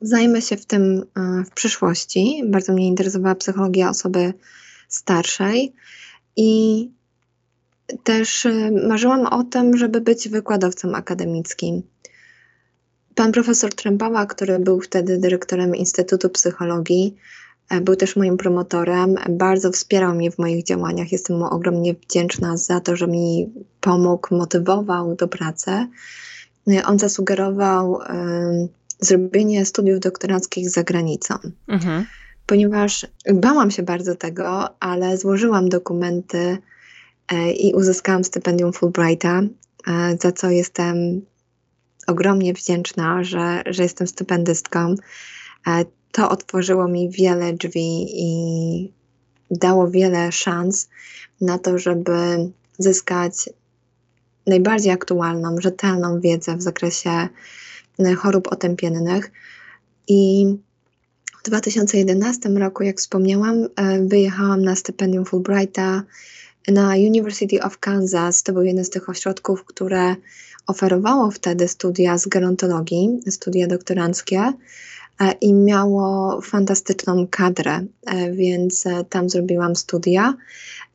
zajmę 0.01 0.41
się 0.41 0.57
w 0.57 0.65
tym 0.65 1.05
e, 1.17 1.43
w 1.43 1.49
przyszłości. 1.49 2.43
Bardzo 2.45 2.73
mnie 2.73 2.87
interesowała 2.87 3.35
psychologia 3.35 3.89
osoby 3.89 4.33
starszej 4.87 5.73
i 6.35 6.89
też 8.03 8.45
e, 8.45 8.71
marzyłam 8.87 9.25
o 9.25 9.43
tym, 9.43 9.77
żeby 9.77 10.01
być 10.01 10.29
wykładowcą 10.29 10.95
akademickim. 10.95 11.81
Pan 13.15 13.31
profesor 13.31 13.73
Trępała, 13.73 14.25
który 14.25 14.59
był 14.59 14.81
wtedy 14.81 15.17
dyrektorem 15.17 15.75
Instytutu 15.75 16.29
Psychologii, 16.29 17.15
był 17.81 17.95
też 17.95 18.15
moim 18.15 18.37
promotorem, 18.37 19.15
bardzo 19.29 19.71
wspierał 19.71 20.15
mnie 20.15 20.31
w 20.31 20.37
moich 20.37 20.63
działaniach. 20.63 21.11
Jestem 21.11 21.37
mu 21.37 21.45
ogromnie 21.45 21.93
wdzięczna 21.93 22.57
za 22.57 22.79
to, 22.79 22.95
że 22.95 23.07
mi 23.07 23.53
pomógł, 23.81 24.35
motywował 24.35 25.15
do 25.15 25.27
pracy. 25.27 25.71
E, 26.67 26.85
on 26.85 26.99
zasugerował 26.99 27.91
um, 27.91 28.67
zrobienie 28.99 29.65
studiów 29.65 29.99
doktoranckich 29.99 30.69
za 30.69 30.83
granicą. 30.83 31.35
Mhm. 31.67 32.05
Ponieważ 32.45 33.07
bałam 33.33 33.71
się 33.71 33.83
bardzo 33.83 34.15
tego, 34.15 34.79
ale 34.79 35.17
złożyłam 35.17 35.69
dokumenty 35.69 36.57
e, 37.31 37.51
i 37.51 37.73
uzyskałam 37.73 38.23
stypendium 38.23 38.73
Fulbrighta, 38.73 39.41
e, 39.87 40.17
za 40.21 40.31
co 40.31 40.49
jestem 40.49 41.21
ogromnie 42.07 42.53
wdzięczna, 42.53 43.23
że, 43.23 43.63
że 43.65 43.83
jestem 43.83 44.07
stypendystką. 44.07 44.95
To 46.11 46.29
otworzyło 46.29 46.87
mi 46.87 47.09
wiele 47.09 47.53
drzwi 47.53 48.05
i 48.11 48.91
dało 49.51 49.89
wiele 49.89 50.31
szans 50.31 50.89
na 51.41 51.59
to, 51.59 51.77
żeby 51.77 52.11
zyskać 52.79 53.49
najbardziej 54.47 54.91
aktualną, 54.91 55.61
rzetelną 55.61 56.19
wiedzę 56.19 56.57
w 56.57 56.61
zakresie 56.61 57.27
e, 57.99 58.13
chorób 58.15 58.47
otępiennych. 58.51 59.31
I 60.07 60.45
w 61.43 61.43
2011 61.43 62.49
roku, 62.49 62.83
jak 62.83 62.97
wspomniałam, 62.97 63.67
e, 63.75 64.05
wyjechałam 64.05 64.61
na 64.61 64.75
stypendium 64.75 65.25
Fulbrighta 65.25 66.03
na 66.67 66.89
University 66.89 67.63
of 67.63 67.77
Kansas. 67.79 68.43
To 68.43 68.53
był 68.53 68.63
jeden 68.63 68.85
z 68.85 68.89
tych 68.89 69.09
ośrodków, 69.09 69.65
które 69.65 70.15
oferowało 70.67 71.31
wtedy 71.31 71.67
studia 71.67 72.17
z 72.17 72.27
gerontologii, 72.27 73.19
studia 73.29 73.67
doktoranckie. 73.67 74.53
I 75.41 75.53
miało 75.53 76.41
fantastyczną 76.41 77.27
kadrę, 77.29 77.85
więc 78.31 78.83
tam 79.09 79.29
zrobiłam 79.29 79.75
studia, 79.75 80.33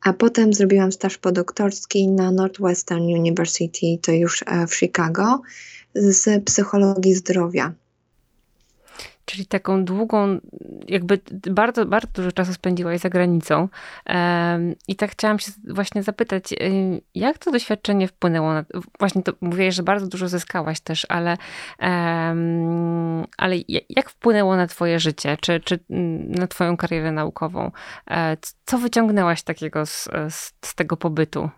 a 0.03 0.13
potem 0.13 0.53
zrobiłam 0.53 0.91
staż 0.91 1.17
podoktorski 1.17 2.07
na 2.07 2.31
Northwestern 2.31 3.03
University, 3.03 3.97
to 4.01 4.11
już 4.11 4.43
w 4.67 4.75
Chicago, 4.75 5.41
z 5.95 6.43
psychologii 6.43 7.15
zdrowia. 7.15 7.73
Czyli 9.29 9.45
taką 9.45 9.85
długą, 9.85 10.39
jakby 10.87 11.19
bardzo, 11.51 11.85
bardzo 11.85 12.07
dużo 12.13 12.31
czasu 12.31 12.53
spędziłaś 12.53 12.99
za 12.99 13.09
granicą. 13.09 13.67
I 14.87 14.95
tak 14.95 15.11
chciałam 15.11 15.39
się 15.39 15.51
właśnie 15.67 16.03
zapytać, 16.03 16.43
jak 17.15 17.37
to 17.37 17.51
doświadczenie 17.51 18.07
wpłynęło 18.07 18.53
na. 18.53 18.65
Właśnie 18.99 19.23
to 19.23 19.31
mówię, 19.41 19.71
że 19.71 19.83
bardzo 19.83 20.07
dużo 20.07 20.27
zyskałaś 20.27 20.79
też, 20.79 21.05
ale, 21.09 21.37
ale 23.37 23.55
jak 23.89 24.09
wpłynęło 24.09 24.55
na 24.55 24.67
Twoje 24.67 24.99
życie, 24.99 25.37
czy, 25.41 25.59
czy 25.59 25.79
na 26.27 26.47
Twoją 26.47 26.77
karierę 26.77 27.11
naukową? 27.11 27.71
E, 28.11 28.37
co 28.65 28.77
wyciągnęłaś 28.77 29.43
takiego 29.43 29.85
z, 29.85 30.09
z, 30.29 30.53
z 30.65 30.75
tego 30.75 30.97
pobytu? 30.97 31.49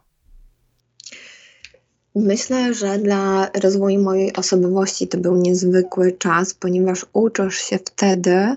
Myślę, 2.15 2.73
że 2.73 2.97
dla 2.97 3.49
rozwoju 3.63 4.01
mojej 4.01 4.33
osobowości 4.33 5.07
to 5.07 5.17
był 5.17 5.35
niezwykły 5.35 6.11
czas, 6.11 6.53
ponieważ 6.53 7.05
uczysz 7.13 7.57
się 7.57 7.77
wtedy, 7.77 8.55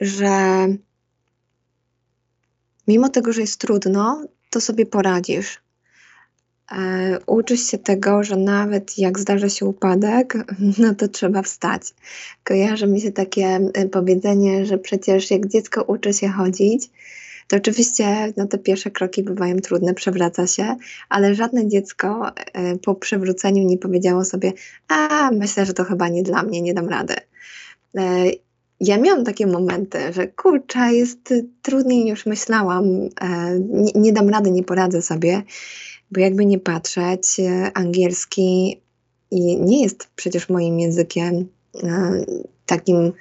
że 0.00 0.66
mimo 2.88 3.08
tego, 3.08 3.32
że 3.32 3.40
jest 3.40 3.60
trudno, 3.60 4.24
to 4.50 4.60
sobie 4.60 4.86
poradzisz. 4.86 5.62
E, 6.72 7.18
uczysz 7.26 7.70
się 7.70 7.78
tego, 7.78 8.24
że 8.24 8.36
nawet 8.36 8.98
jak 8.98 9.18
zdarza 9.18 9.48
się 9.48 9.66
upadek, 9.66 10.34
no 10.78 10.94
to 10.94 11.08
trzeba 11.08 11.42
wstać. 11.42 11.82
Kojarzy 12.44 12.86
mi 12.86 13.00
się 13.00 13.12
takie 13.12 13.46
e, 13.74 13.88
powiedzenie, 13.88 14.66
że 14.66 14.78
przecież 14.78 15.30
jak 15.30 15.46
dziecko 15.46 15.82
uczy 15.82 16.12
się 16.12 16.28
chodzić, 16.28 16.90
to 17.50 17.56
oczywiście 17.56 18.32
no, 18.36 18.46
te 18.46 18.58
pierwsze 18.58 18.90
kroki 18.90 19.22
bywają 19.22 19.56
trudne, 19.56 19.94
przewraca 19.94 20.46
się, 20.46 20.76
ale 21.08 21.34
żadne 21.34 21.68
dziecko 21.68 22.30
e, 22.36 22.78
po 22.78 22.94
przewróceniu 22.94 23.64
nie 23.64 23.78
powiedziało 23.78 24.24
sobie, 24.24 24.52
a 24.88 25.30
myślę, 25.30 25.66
że 25.66 25.74
to 25.74 25.84
chyba 25.84 26.08
nie 26.08 26.22
dla 26.22 26.42
mnie, 26.42 26.62
nie 26.62 26.74
dam 26.74 26.88
rady. 26.88 27.14
E, 27.96 28.24
ja 28.80 28.98
miałam 28.98 29.24
takie 29.24 29.46
momenty, 29.46 30.12
że 30.12 30.28
kurczę, 30.28 30.94
jest 30.94 31.34
trudniej 31.62 32.04
niż 32.04 32.26
myślałam, 32.26 32.84
e, 33.20 33.58
nie, 33.60 33.92
nie 33.94 34.12
dam 34.12 34.28
rady, 34.28 34.50
nie 34.50 34.64
poradzę 34.64 35.02
sobie, 35.02 35.42
bo 36.10 36.20
jakby 36.20 36.46
nie 36.46 36.58
patrzeć, 36.58 37.36
angielski 37.74 38.80
nie 39.60 39.82
jest 39.82 40.08
przecież 40.16 40.48
moim 40.48 40.80
językiem 40.80 41.48
takim 42.70 43.12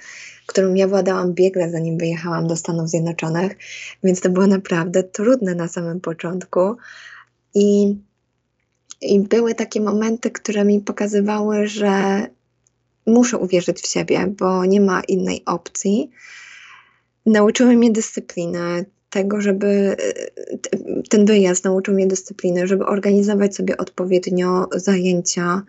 którą 0.46 0.74
ja 0.74 0.88
władałam 0.88 1.34
biegle, 1.34 1.72
zanim 1.72 1.98
wyjechałam 1.98 2.48
do 2.48 2.56
Stanów 2.56 2.90
Zjednoczonych, 2.90 3.58
więc 4.04 4.22
to 4.22 4.30
było 4.30 4.48
naprawdę 4.48 5.04
trudne 5.04 5.56
na 5.56 5.68
samym 5.68 6.02
początku. 6.02 6.76
I, 7.56 7.96
i 9.02 9.20
były 9.20 9.56
takie 9.56 9.82
momenty, 9.82 10.32
które 10.32 10.66
mi 10.66 10.80
pokazywały, 10.80 11.68
że 11.68 12.26
muszę 13.06 13.38
uwierzyć 13.38 13.80
w 13.80 13.88
siebie, 13.88 14.28
bo 14.28 14.66
nie 14.66 14.82
ma 14.82 15.02
innej 15.02 15.44
opcji. 15.46 16.12
Nauczyły 17.26 17.76
mnie 17.76 17.92
dyscypliny, 17.92 18.86
tego, 19.10 19.42
żeby 19.42 19.96
ten 21.10 21.26
wyjazd 21.26 21.64
nauczył 21.64 21.94
mnie 21.94 22.08
dyscypliny, 22.08 22.68
żeby 22.68 22.86
organizować 22.86 23.56
sobie 23.56 23.78
odpowiednio 23.78 24.68
zajęcia, 24.76 25.62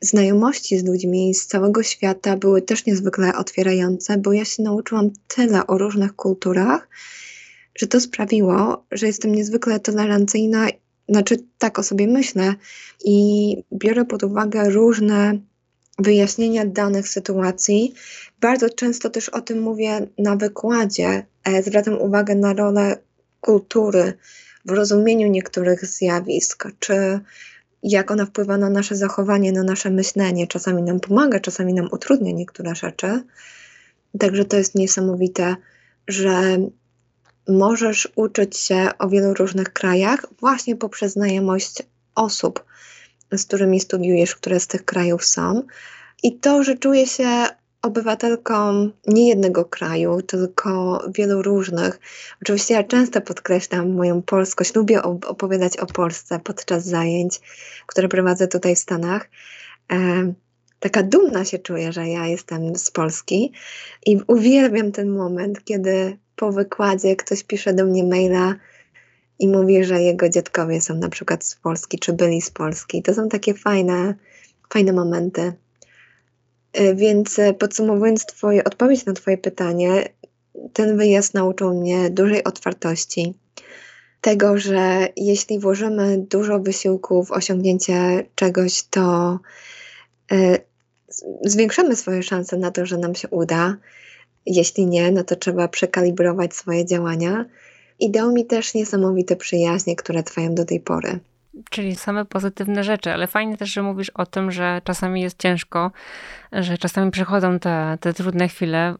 Znajomości 0.00 0.78
z 0.78 0.84
ludźmi 0.84 1.34
z 1.34 1.46
całego 1.46 1.82
świata 1.82 2.36
były 2.36 2.62
też 2.62 2.86
niezwykle 2.86 3.36
otwierające, 3.36 4.18
bo 4.18 4.32
ja 4.32 4.44
się 4.44 4.62
nauczyłam 4.62 5.10
tyle 5.28 5.66
o 5.66 5.78
różnych 5.78 6.16
kulturach, 6.16 6.88
że 7.78 7.86
to 7.86 8.00
sprawiło, 8.00 8.86
że 8.92 9.06
jestem 9.06 9.34
niezwykle 9.34 9.80
tolerancyjna, 9.80 10.66
znaczy 11.08 11.36
tak 11.58 11.78
o 11.78 11.82
sobie 11.82 12.08
myślę 12.08 12.54
i 13.04 13.56
biorę 13.72 14.04
pod 14.04 14.22
uwagę 14.22 14.70
różne 14.70 15.38
wyjaśnienia 15.98 16.66
danych 16.66 17.08
sytuacji. 17.08 17.94
Bardzo 18.40 18.70
często 18.70 19.10
też 19.10 19.28
o 19.28 19.40
tym 19.40 19.60
mówię 19.60 20.06
na 20.18 20.36
wykładzie. 20.36 21.26
E, 21.44 21.62
zwracam 21.62 22.00
uwagę 22.00 22.34
na 22.34 22.52
rolę 22.52 22.98
kultury 23.40 24.12
w 24.64 24.70
rozumieniu 24.70 25.28
niektórych 25.28 25.86
zjawisk, 25.86 26.68
czy 26.78 27.20
jak 27.82 28.10
ona 28.10 28.26
wpływa 28.26 28.58
na 28.58 28.70
nasze 28.70 28.96
zachowanie, 28.96 29.52
na 29.52 29.62
nasze 29.62 29.90
myślenie. 29.90 30.46
Czasami 30.46 30.82
nam 30.82 31.00
pomaga, 31.00 31.40
czasami 31.40 31.74
nam 31.74 31.88
utrudnia 31.92 32.32
niektóre 32.32 32.74
rzeczy. 32.74 33.22
Także 34.18 34.44
to 34.44 34.56
jest 34.56 34.74
niesamowite, 34.74 35.56
że 36.08 36.56
możesz 37.48 38.08
uczyć 38.16 38.56
się 38.56 38.88
o 38.98 39.08
wielu 39.08 39.34
różnych 39.34 39.72
krajach 39.72 40.26
właśnie 40.40 40.76
poprzez 40.76 41.12
znajomość 41.12 41.82
osób, 42.14 42.64
z 43.32 43.44
którymi 43.44 43.80
studiujesz, 43.80 44.36
które 44.36 44.60
z 44.60 44.66
tych 44.66 44.84
krajów 44.84 45.24
są. 45.24 45.62
I 46.22 46.38
to, 46.38 46.62
że 46.62 46.76
czuję 46.76 47.06
się 47.06 47.46
obywatelką 47.86 48.90
nie 49.06 49.28
jednego 49.28 49.64
kraju, 49.64 50.22
tylko 50.22 51.02
wielu 51.14 51.42
różnych. 51.42 52.00
Oczywiście 52.42 52.74
ja 52.74 52.84
często 52.84 53.20
podkreślam 53.20 53.94
moją 53.94 54.22
polskość, 54.22 54.74
lubię 54.74 55.02
opowiadać 55.02 55.76
o 55.76 55.86
Polsce 55.86 56.40
podczas 56.44 56.84
zajęć, 56.84 57.40
które 57.86 58.08
prowadzę 58.08 58.48
tutaj 58.48 58.76
w 58.76 58.78
Stanach. 58.78 59.30
E, 59.92 59.96
taka 60.80 61.02
dumna 61.02 61.44
się 61.44 61.58
czuję, 61.58 61.92
że 61.92 62.08
ja 62.08 62.26
jestem 62.26 62.76
z 62.76 62.90
Polski 62.90 63.52
i 64.06 64.20
uwielbiam 64.26 64.92
ten 64.92 65.10
moment, 65.10 65.64
kiedy 65.64 66.18
po 66.36 66.52
wykładzie 66.52 67.16
ktoś 67.16 67.44
pisze 67.44 67.74
do 67.74 67.84
mnie 67.84 68.04
maila 68.04 68.54
i 69.38 69.48
mówi, 69.48 69.84
że 69.84 70.02
jego 70.02 70.28
dziadkowie 70.28 70.80
są 70.80 70.94
na 70.94 71.08
przykład 71.08 71.44
z 71.44 71.54
Polski, 71.54 71.98
czy 71.98 72.12
byli 72.12 72.42
z 72.42 72.50
Polski. 72.50 73.02
To 73.02 73.14
są 73.14 73.28
takie 73.28 73.54
fajne, 73.54 74.14
fajne 74.72 74.92
momenty. 74.92 75.52
E, 76.76 76.94
więc 76.94 77.38
e, 77.38 77.54
podsumowując 77.54 78.26
twoje, 78.26 78.64
odpowiedź 78.64 79.06
na 79.06 79.12
Twoje 79.12 79.38
pytanie, 79.38 80.08
ten 80.72 80.96
wyjazd 80.96 81.34
nauczył 81.34 81.80
mnie 81.80 82.10
dużej 82.10 82.44
otwartości. 82.44 83.34
Tego, 84.20 84.58
że 84.58 85.08
jeśli 85.16 85.58
włożymy 85.58 86.18
dużo 86.30 86.60
wysiłku 86.60 87.24
w 87.24 87.32
osiągnięcie 87.32 88.26
czegoś, 88.34 88.82
to 88.82 89.38
y, 90.32 90.58
zwiększamy 91.44 91.96
swoje 91.96 92.22
szanse 92.22 92.56
na 92.56 92.70
to, 92.70 92.86
że 92.86 92.98
nam 92.98 93.14
się 93.14 93.28
uda. 93.28 93.76
Jeśli 94.46 94.86
nie, 94.86 95.12
no 95.12 95.24
to 95.24 95.36
trzeba 95.36 95.68
przekalibrować 95.68 96.54
swoje 96.54 96.84
działania. 96.84 97.44
I 97.98 98.10
dał 98.10 98.32
mi 98.32 98.46
też 98.46 98.74
niesamowite 98.74 99.36
przyjaźnie, 99.36 99.96
które 99.96 100.22
trwają 100.22 100.54
do 100.54 100.64
tej 100.64 100.80
pory. 100.80 101.20
Czyli 101.70 101.96
same 101.96 102.24
pozytywne 102.24 102.84
rzeczy, 102.84 103.12
ale 103.12 103.26
fajnie 103.26 103.56
też, 103.56 103.72
że 103.72 103.82
mówisz 103.82 104.10
o 104.10 104.26
tym, 104.26 104.50
że 104.50 104.80
czasami 104.84 105.22
jest 105.22 105.38
ciężko, 105.38 105.90
że 106.52 106.78
czasami 106.78 107.10
przychodzą 107.10 107.58
te, 107.58 107.98
te 108.00 108.12
trudne 108.12 108.48
chwile. 108.48 108.94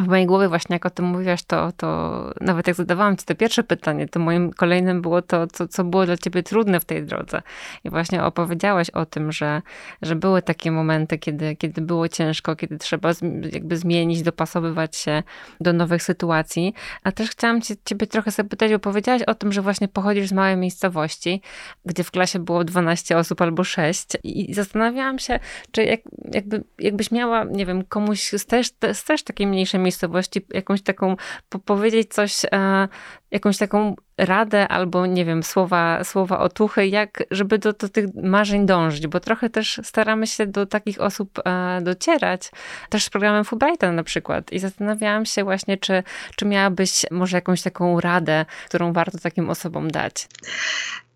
W 0.00 0.06
mojej 0.06 0.26
głowie 0.26 0.48
właśnie 0.48 0.74
jak 0.74 0.86
o 0.86 0.90
tym 0.90 1.04
mówiłaś, 1.04 1.42
to, 1.42 1.72
to 1.72 2.30
nawet 2.40 2.66
jak 2.66 2.76
zadawałam 2.76 3.16
ci 3.16 3.24
to 3.24 3.34
pierwsze 3.34 3.62
pytanie, 3.62 4.08
to 4.08 4.20
moim 4.20 4.52
kolejnym 4.52 5.02
było 5.02 5.22
to, 5.22 5.46
co, 5.46 5.68
co 5.68 5.84
było 5.84 6.06
dla 6.06 6.16
ciebie 6.16 6.42
trudne 6.42 6.80
w 6.80 6.84
tej 6.84 7.04
drodze. 7.04 7.42
I 7.84 7.90
właśnie 7.90 8.24
opowiedziałaś 8.24 8.90
o 8.90 9.06
tym, 9.06 9.32
że, 9.32 9.62
że 10.02 10.16
były 10.16 10.42
takie 10.42 10.70
momenty, 10.70 11.18
kiedy, 11.18 11.56
kiedy 11.56 11.80
było 11.80 12.08
ciężko, 12.08 12.56
kiedy 12.56 12.78
trzeba 12.78 13.10
jakby 13.52 13.76
zmienić, 13.76 14.22
dopasowywać 14.22 14.96
się 14.96 15.22
do 15.60 15.72
nowych 15.72 16.02
sytuacji. 16.02 16.74
A 17.04 17.12
też 17.12 17.30
chciałam 17.30 17.62
cię, 17.62 17.74
ciebie 17.84 18.06
trochę 18.06 18.30
zapytać, 18.30 18.72
bo 18.72 18.78
powiedziałaś 18.78 19.22
o 19.22 19.34
tym, 19.34 19.52
że 19.52 19.62
właśnie 19.62 19.88
pochodzisz 19.88 20.28
z 20.28 20.32
małej 20.32 20.56
miejscowości, 20.56 21.42
gdzie 21.84 22.04
w 22.04 22.10
klasie 22.10 22.38
było 22.38 22.64
12 22.64 23.18
osób 23.18 23.42
albo 23.42 23.64
6 23.64 24.06
i 24.24 24.54
zastanawiałam 24.54 25.18
się, 25.18 25.38
czy 25.70 25.84
jak, 25.84 26.00
jakby, 26.32 26.64
jakbyś 26.78 27.10
miała, 27.10 27.44
nie 27.44 27.66
wiem, 27.66 27.84
komuś 27.84 28.30
z 28.32 28.46
też, 28.46 28.70
z 28.92 29.04
też 29.04 29.22
takiej 29.22 29.46
mniejszej 29.46 29.85
miejscowości, 29.86 30.46
jakąś 30.54 30.82
taką, 30.82 31.16
po 31.48 31.58
powiedzieć 31.58 32.14
coś, 32.14 32.44
e, 32.44 32.88
jakąś 33.30 33.58
taką 33.58 33.96
radę 34.18 34.68
albo, 34.68 35.06
nie 35.06 35.24
wiem, 35.24 35.42
słowa, 35.42 36.04
słowa 36.04 36.38
otuchy, 36.38 36.86
jak, 36.86 37.22
żeby 37.30 37.58
do, 37.58 37.72
do 37.72 37.88
tych 37.88 38.06
marzeń 38.14 38.66
dążyć, 38.66 39.06
bo 39.06 39.20
trochę 39.20 39.50
też 39.50 39.80
staramy 39.84 40.26
się 40.26 40.46
do 40.46 40.66
takich 40.66 41.00
osób 41.00 41.38
e, 41.44 41.80
docierać, 41.82 42.50
też 42.90 43.04
z 43.04 43.10
programem 43.10 43.44
Fulbrighta 43.44 43.92
na 43.92 44.04
przykład 44.04 44.52
i 44.52 44.58
zastanawiałam 44.58 45.26
się 45.26 45.44
właśnie, 45.44 45.78
czy, 45.78 46.02
czy 46.36 46.44
miałabyś 46.44 47.06
może 47.10 47.36
jakąś 47.36 47.62
taką 47.62 48.00
radę, 48.00 48.44
którą 48.68 48.92
warto 48.92 49.18
takim 49.18 49.50
osobom 49.50 49.90
dać. 49.90 50.28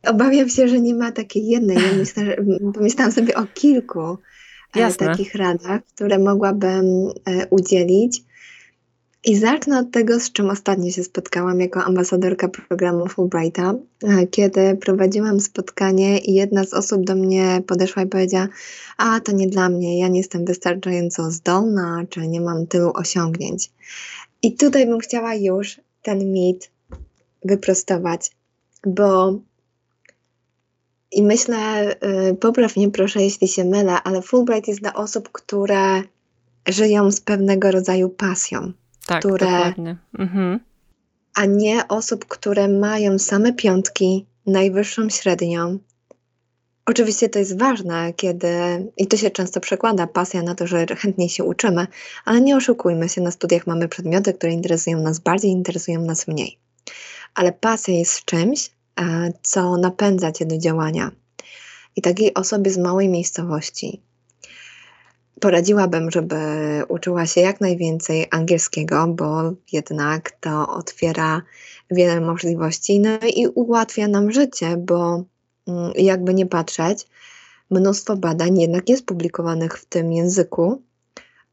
Obawiam 0.06 0.48
się, 0.48 0.68
że 0.68 0.80
nie 0.80 0.94
ma 0.94 1.12
takiej 1.12 1.46
jednej. 1.46 1.76
Ja 1.76 1.92
myślę, 1.98 2.24
że, 2.24 2.36
pomyślałam 2.74 3.12
sobie 3.12 3.34
o 3.34 3.46
kilku 3.54 4.18
e, 4.76 4.80
Jasne. 4.80 5.06
takich 5.06 5.34
radach, 5.34 5.80
które 5.94 6.18
mogłabym 6.18 6.84
e, 7.26 7.46
udzielić. 7.46 8.22
I 9.24 9.36
zacznę 9.36 9.78
od 9.78 9.90
tego, 9.90 10.20
z 10.20 10.32
czym 10.32 10.50
ostatnio 10.50 10.90
się 10.90 11.04
spotkałam 11.04 11.60
jako 11.60 11.84
ambasadorka 11.84 12.48
programu 12.48 13.06
Fulbrighta, 13.06 13.74
e, 14.02 14.26
kiedy 14.26 14.76
prowadziłam 14.76 15.40
spotkanie 15.40 16.18
i 16.18 16.34
jedna 16.34 16.64
z 16.64 16.74
osób 16.74 17.04
do 17.04 17.14
mnie 17.14 17.62
podeszła 17.66 18.02
i 18.02 18.06
powiedziała: 18.06 18.48
A 18.96 19.20
to 19.20 19.32
nie 19.32 19.48
dla 19.48 19.68
mnie, 19.68 19.98
ja 19.98 20.08
nie 20.08 20.18
jestem 20.18 20.44
wystarczająco 20.44 21.30
zdolna, 21.30 22.04
czy 22.08 22.28
nie 22.28 22.40
mam 22.40 22.66
tylu 22.66 22.92
osiągnięć. 22.94 23.70
I 24.42 24.56
tutaj 24.56 24.86
bym 24.86 24.98
chciała 24.98 25.34
już 25.34 25.80
ten 26.02 26.32
mit 26.32 26.70
wyprostować, 27.44 28.30
bo 28.86 29.38
i 31.12 31.22
myślę, 31.22 31.90
y, 32.30 32.34
popraw 32.34 32.76
mnie 32.76 32.90
proszę, 32.90 33.22
jeśli 33.22 33.48
się 33.48 33.64
mylę, 33.64 34.02
ale 34.02 34.22
Fulbright 34.22 34.68
jest 34.68 34.80
dla 34.80 34.94
osób, 34.94 35.28
które 35.32 36.02
żyją 36.68 37.10
z 37.10 37.20
pewnego 37.20 37.70
rodzaju 37.70 38.08
pasją. 38.08 38.72
Tak, 39.10 39.20
które. 39.20 39.74
Mhm. 40.18 40.60
A 41.34 41.46
nie 41.46 41.88
osób, 41.88 42.24
które 42.24 42.68
mają 42.68 43.18
same 43.18 43.52
piątki, 43.52 44.26
najwyższą 44.46 45.08
średnią. 45.08 45.78
Oczywiście 46.86 47.28
to 47.28 47.38
jest 47.38 47.58
ważne, 47.58 48.12
kiedy, 48.12 48.48
i 48.96 49.06
to 49.06 49.16
się 49.16 49.30
często 49.30 49.60
przekłada, 49.60 50.06
pasja 50.06 50.42
na 50.42 50.54
to, 50.54 50.66
że 50.66 50.86
chętnie 50.86 51.28
się 51.28 51.44
uczymy, 51.44 51.86
ale 52.24 52.40
nie 52.40 52.56
oszukujmy 52.56 53.08
się, 53.08 53.20
na 53.20 53.30
studiach 53.30 53.66
mamy 53.66 53.88
przedmioty, 53.88 54.34
które 54.34 54.52
interesują 54.52 55.02
nas 55.02 55.18
bardziej, 55.18 55.50
interesują 55.50 56.02
nas 56.02 56.28
mniej. 56.28 56.58
Ale 57.34 57.52
pasja 57.52 57.94
jest 57.94 58.24
czymś, 58.24 58.70
e, 59.00 59.32
co 59.42 59.76
napędza 59.76 60.32
cię 60.32 60.46
do 60.46 60.58
działania. 60.58 61.10
I 61.96 62.02
takiej 62.02 62.34
osobie 62.34 62.70
z 62.70 62.78
małej 62.78 63.08
miejscowości, 63.08 64.02
poradziłabym, 65.40 66.10
żeby 66.10 66.36
uczyła 66.88 67.26
się 67.26 67.40
jak 67.40 67.60
najwięcej 67.60 68.26
angielskiego, 68.30 69.06
bo 69.06 69.52
jednak 69.72 70.30
to 70.30 70.68
otwiera 70.68 71.42
wiele 71.90 72.20
możliwości, 72.20 73.00
no 73.00 73.18
i 73.36 73.46
ułatwia 73.46 74.08
nam 74.08 74.32
życie, 74.32 74.76
bo 74.76 75.24
mm, 75.68 75.92
jakby 75.96 76.34
nie 76.34 76.46
patrzeć, 76.46 77.06
mnóstwo 77.70 78.16
badań 78.16 78.60
jednak 78.60 78.88
jest 78.88 79.06
publikowanych 79.06 79.78
w 79.78 79.84
tym 79.84 80.12
języku. 80.12 80.82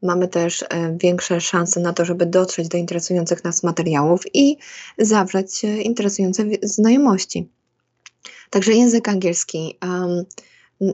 Mamy 0.02 0.28
też 0.28 0.62
e, 0.62 0.96
większe 1.00 1.40
szanse 1.40 1.80
na 1.80 1.92
to, 1.92 2.04
żeby 2.04 2.26
dotrzeć 2.26 2.68
do 2.68 2.78
interesujących 2.78 3.44
nas 3.44 3.62
materiałów 3.62 4.22
i 4.34 4.56
zawrzeć 4.98 5.64
interesujące 5.64 6.44
znajomości. 6.62 7.48
Także 8.50 8.72
język 8.72 9.08
angielski, 9.08 9.78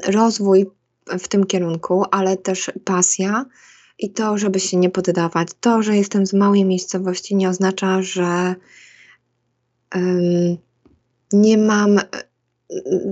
rozwój 0.06 0.66
w 1.06 1.28
tym 1.28 1.46
kierunku, 1.46 2.04
ale 2.10 2.36
też 2.36 2.70
pasja 2.84 3.44
i 3.98 4.10
to, 4.10 4.38
żeby 4.38 4.60
się 4.60 4.76
nie 4.76 4.90
poddawać. 4.90 5.48
To, 5.60 5.82
że 5.82 5.96
jestem 5.96 6.26
z 6.26 6.32
małej 6.32 6.64
miejscowości, 6.64 7.36
nie 7.36 7.48
oznacza, 7.48 8.02
że 8.02 8.54
um, 9.94 10.56
nie 11.32 11.58
mam. 11.58 12.00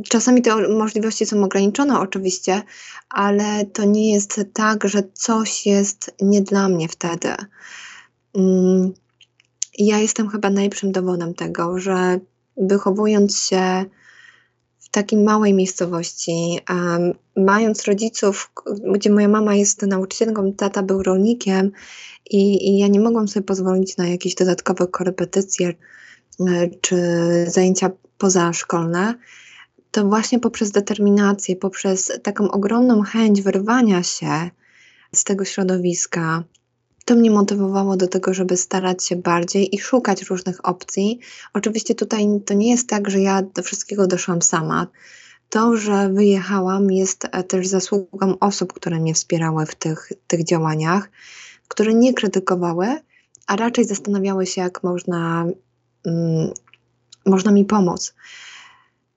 Czasami 0.09 0.43
te 0.43 0.69
możliwości 0.69 1.27
są 1.27 1.45
ograniczone, 1.45 2.01
oczywiście, 2.01 2.63
ale 3.09 3.67
to 3.67 3.85
nie 3.85 4.13
jest 4.13 4.41
tak, 4.53 4.89
że 4.89 5.03
coś 5.13 5.67
jest 5.67 6.15
nie 6.21 6.43
dla 6.43 6.69
mnie 6.69 6.89
wtedy. 6.89 7.35
Um, 8.33 8.95
ja 9.79 9.99
jestem 9.99 10.29
chyba 10.29 10.51
najlepszym 10.51 10.93
dowodem 10.93 11.35
tego, 11.35 11.79
że 11.79 12.21
wychowując 12.57 13.39
się 13.39 13.85
takiej 14.93 15.19
małej 15.19 15.55
miejscowości, 15.55 16.59
mając 17.37 17.85
rodziców, 17.85 18.51
gdzie 18.95 19.11
moja 19.11 19.29
mama 19.29 19.55
jest 19.55 19.83
nauczycielką, 19.83 20.53
tata 20.53 20.83
był 20.83 21.03
rolnikiem 21.03 21.73
i, 22.31 22.69
i 22.69 22.79
ja 22.79 22.89
nie 22.89 23.01
mogłam 23.01 23.29
sobie 23.29 23.47
pozwolić 23.47 23.97
na 23.97 24.09
jakieś 24.09 24.35
dodatkowe 24.35 24.87
korepetycje 24.87 25.69
e, 25.69 25.75
czy 26.81 26.97
zajęcia 27.47 27.91
pozaszkolne, 28.19 29.15
to 29.91 30.05
właśnie 30.05 30.41
poprzez 30.41 30.71
determinację, 30.71 31.57
poprzez 31.57 32.13
taką 32.23 32.51
ogromną 32.51 33.03
chęć 33.03 33.43
wyrwania 33.43 34.03
się 34.03 34.51
z 35.15 35.25
tego 35.25 35.45
środowiska, 35.45 36.45
to 37.05 37.15
mnie 37.15 37.31
motywowało 37.31 37.97
do 37.97 38.09
tego, 38.09 38.35
żeby 38.35 38.57
starać 38.57 39.05
się 39.05 39.17
bardziej 39.17 39.75
i 39.75 39.79
szukać 39.79 40.23
różnych 40.23 40.69
opcji. 40.69 41.19
Oczywiście 41.55 41.95
tutaj 41.95 42.27
to 42.47 42.55
nie 42.55 42.71
jest 42.71 42.89
tak, 42.89 43.11
że 43.11 43.21
ja 43.21 43.43
do 43.43 43.63
wszystkiego 43.63 44.07
doszłam 44.07 44.43
sama. 44.43 44.87
To, 45.49 45.77
że 45.77 46.09
wyjechałam, 46.09 46.91
jest 46.91 47.27
e, 47.33 47.43
też 47.43 47.69
zasługą 47.69 48.39
osób, 48.41 48.73
które 48.73 49.01
mnie 49.01 49.15
wspierały 49.15 49.67
w 49.67 49.75
tych, 49.75 50.13
tych 50.27 50.45
działaniach, 50.45 51.11
które 51.69 51.95
nie 51.95 52.15
krytykowały, 52.15 52.87
a 53.47 53.57
raczej 53.57 53.85
zastanawiały 53.85 54.47
się, 54.47 54.61
jak 54.61 54.83
można, 54.83 55.47
mm, 56.07 56.51
można 57.27 57.53
mi 57.53 57.65
pomóc. 57.65 58.15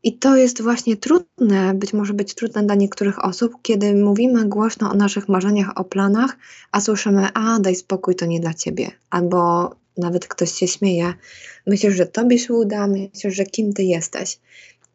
I 0.06 0.18
to 0.18 0.36
jest 0.36 0.62
właśnie 0.62 0.98
trudne, 0.98 1.74
być 1.74 1.94
może 1.94 2.14
być 2.14 2.34
trudne 2.34 2.64
dla 2.64 2.76
niektórych 2.76 3.26
osób, 3.26 3.54
kiedy 3.62 3.96
mówimy 3.96 4.46
głośno 4.46 4.92
o 4.92 4.94
naszych 4.94 5.30
marzeniach, 5.30 5.78
o 5.78 5.84
planach, 5.84 6.38
a 6.72 6.82
słyszymy, 6.82 7.28
a 7.34 7.60
daj 7.60 7.76
spokój, 7.76 8.16
to 8.16 8.26
nie 8.26 8.40
dla 8.40 8.54
ciebie. 8.54 8.92
Albo 9.10 9.70
nawet 9.98 10.28
ktoś 10.28 10.52
się 10.52 10.68
śmieje, 10.68 11.14
myślisz, 11.68 11.96
że 11.96 12.06
tobie 12.06 12.40
się 12.40 12.54
uda, 12.54 12.88
myślisz, 12.88 13.36
że 13.36 13.46
kim 13.46 13.74
ty 13.74 13.84
jesteś. 13.84 14.40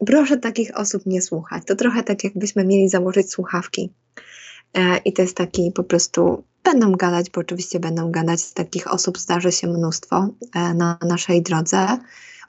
Proszę 0.07 0.37
takich 0.37 0.77
osób 0.77 1.07
nie 1.07 1.23
słuchać. 1.23 1.63
To 1.67 1.77
trochę 1.77 2.03
tak, 2.03 2.25
jakbyśmy 2.25 2.65
mieli 2.65 2.89
założyć 2.89 3.31
słuchawki. 3.31 3.91
E, 4.75 4.97
I 5.05 5.13
to 5.13 5.23
jest 5.23 5.37
taki 5.37 5.73
po 5.75 5.85
prostu, 5.85 6.43
będą 6.65 6.93
gadać, 6.93 7.31
bo 7.31 7.41
oczywiście 7.41 7.81
będą 7.81 8.11
gadać, 8.11 8.53
takich 8.53 8.93
osób 8.93 9.19
zdarzy 9.19 9.53
się 9.53 9.67
mnóstwo 9.67 10.29
e, 10.55 10.75
na 10.75 10.99
naszej 11.09 11.43
drodze. 11.43 11.99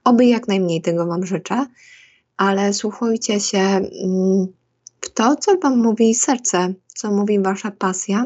Oby 0.04 0.26
jak 0.26 0.48
najmniej 0.48 0.82
tego 0.82 1.06
Wam 1.06 1.26
życzę 1.26 1.66
ale 2.38 2.74
słuchajcie 2.74 3.40
się 3.40 3.60
mm, 3.60 4.48
w 5.02 5.10
to, 5.10 5.36
co 5.36 5.58
Wam 5.58 5.78
mówi 5.78 6.16
serce, 6.16 6.74
co 6.88 7.12
mówi 7.12 7.40
Wasza 7.40 7.72
pasja 7.72 8.26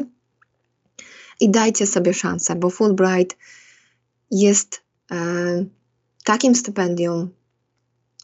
i 1.40 1.50
dajcie 1.50 1.86
sobie 1.86 2.14
szansę, 2.14 2.54
bo 2.54 2.70
Fulbright 2.70 3.36
jest 4.30 4.82
e, 5.10 5.16
takim 6.24 6.54
stypendium, 6.54 7.30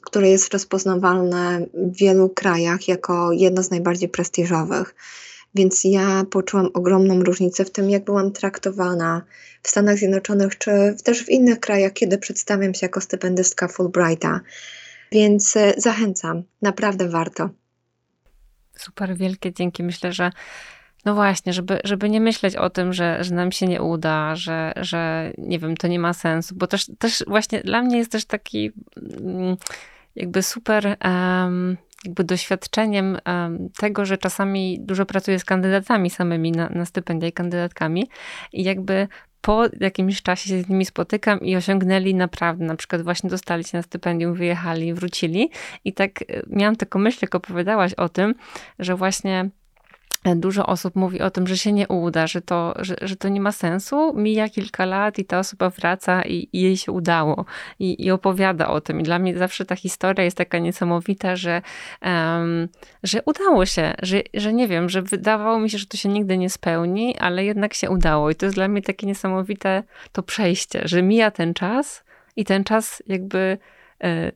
które 0.03 0.31
jest 0.31 0.53
rozpoznawalne 0.53 1.67
w 1.75 1.97
wielu 1.97 2.29
krajach 2.29 2.89
jako 2.89 3.33
jedno 3.33 3.63
z 3.63 3.71
najbardziej 3.71 4.09
prestiżowych. 4.09 4.95
Więc 5.55 5.85
ja 5.85 6.25
poczułam 6.31 6.69
ogromną 6.75 7.23
różnicę 7.23 7.65
w 7.65 7.71
tym, 7.71 7.91
jak 7.91 8.05
byłam 8.05 8.33
traktowana 8.33 9.23
w 9.63 9.69
Stanach 9.69 9.99
Zjednoczonych, 9.99 10.59
czy 10.59 10.71
też 11.05 11.25
w 11.25 11.29
innych 11.29 11.61
krajach, 11.61 11.93
kiedy 11.93 12.19
przedstawiam 12.19 12.75
się 12.75 12.87
jako 12.87 13.01
stypendystka 13.01 13.69
Fulbrighta. 13.69 14.41
Więc 15.13 15.57
e, 15.57 15.75
zachęcam, 15.77 16.43
naprawdę 16.63 17.09
warto. 17.09 17.49
Super, 18.77 19.17
wielkie 19.17 19.53
dzięki. 19.53 19.83
Myślę, 19.83 20.13
że 20.13 20.31
no 21.05 21.15
właśnie, 21.15 21.53
żeby, 21.53 21.81
żeby 21.85 22.11
nie 22.11 22.21
myśleć 22.21 22.57
o 22.57 22.71
tym, 22.71 22.93
że, 22.93 23.25
że 23.25 23.35
nam 23.35 23.53
się 23.53 23.67
nie 23.67 23.83
uda, 23.83 24.37
że, 24.37 24.73
że 24.77 25.33
nie 25.39 25.59
wiem, 25.59 25.77
to 25.77 25.89
nie 25.89 25.99
ma 25.99 26.13
sensu, 26.13 26.55
bo 26.55 26.67
też, 26.67 26.87
też 26.99 27.25
właśnie 27.27 27.61
dla 27.61 27.83
mnie 27.83 27.99
jest 27.99 28.13
też 28.13 28.25
taki 28.25 28.73
mm, 29.21 29.57
jakby 30.17 30.43
super 30.43 30.97
jakby 32.05 32.25
doświadczeniem 32.25 33.19
tego, 33.79 34.05
że 34.05 34.19
czasami 34.19 34.79
dużo 34.81 35.07
pracuję 35.07 35.39
z 35.39 35.45
kandydatami 35.45 36.11
samymi 36.11 36.53
na, 36.53 36.69
na 36.69 36.85
stypendia 36.85 37.29
i 37.29 37.33
kandydatkami 37.33 38.11
i 38.53 38.65
jakby 38.65 39.09
po 39.43 39.65
jakimś 39.81 40.23
czasie 40.23 40.49
się 40.49 40.63
z 40.63 40.69
nimi 40.69 40.85
spotykam 40.85 41.41
i 41.41 41.57
osiągnęli 41.57 42.15
naprawdę, 42.15 42.65
na 42.65 42.77
przykład 42.77 43.03
właśnie 43.03 43.31
dostali 43.31 43.65
się 43.65 43.79
na 43.79 43.83
stypendium, 43.83 44.35
wyjechali, 44.35 44.95
wrócili. 44.95 45.51
I 45.85 45.93
tak 45.93 46.23
e, 46.23 46.43
miałam 46.47 46.77
taką 46.77 46.99
myśl, 46.99 47.19
jak 47.23 47.35
opowiadałaś 47.35 47.95
o 47.95 48.09
tym, 48.09 48.35
że 48.79 48.97
właśnie 48.97 49.51
dużo 50.25 50.67
osób 50.67 50.97
mówi 50.97 51.21
o 51.21 51.31
tym, 51.31 51.47
że 51.47 51.57
się 51.57 51.73
nie 51.73 51.89
uda, 51.89 52.27
że 52.27 52.43
to, 52.43 52.75
że, 52.79 52.95
że 53.03 53.17
to 53.17 53.29
nie 53.29 53.41
ma 53.41 53.53
sensu. 53.53 54.15
Mija 54.17 54.49
kilka 54.49 54.85
lat 54.85 55.19
i 55.19 55.25
ta 55.25 55.39
osoba 55.39 55.71
wraca 55.71 56.23
i, 56.23 56.49
i 56.53 56.61
jej 56.61 56.77
się 56.77 56.93
udało 56.93 57.45
i, 57.79 58.05
i, 58.05 58.11
opowiada 58.11 58.69
o 58.69 58.81
tym. 58.81 59.01
I 59.01 59.03
dla 59.03 59.19
mnie 59.19 59.39
zawsze 59.39 59.65
ta 59.65 59.77
historia 59.77 60.25
jest 60.25 60.37
taka 60.37 60.59
niesamowita, 60.59 61.37
że, 61.37 61.63
um, 62.03 62.69
że 63.03 63.23
udało 63.27 63.67
się, 63.67 63.95
że, 64.03 64.23
że 64.35 64.53
nie 64.53 64.69
wiem, 64.69 64.89
że 64.89 65.03
wydawało 65.03 65.59
mi 65.59 65.71
się, 65.71 65.79
że 65.79 65.87
to 65.87 65.97
się 65.97 66.09
nigdy 66.09 66.39
nie 66.39 66.51
spełni, 66.51 67.19
ale 67.19 67.45
jednak 67.45 67.75
się 67.75 67.91
udało. 67.91 68.31
I 68.31 68.35
to 68.35 68.47
jest 68.47 68.57
dla 68.57 68.69
mnie 68.69 68.83
takie 68.83 69.07
niesamowite 69.07 69.83
to 70.13 70.23
przejście, 70.23 70.83
że 70.85 71.03
mija 71.03 71.31
ten 71.31 71.55
czas 71.55 72.05
i 72.37 72.45
ten 72.45 72.65
czas 72.65 73.03
jakby 73.07 73.59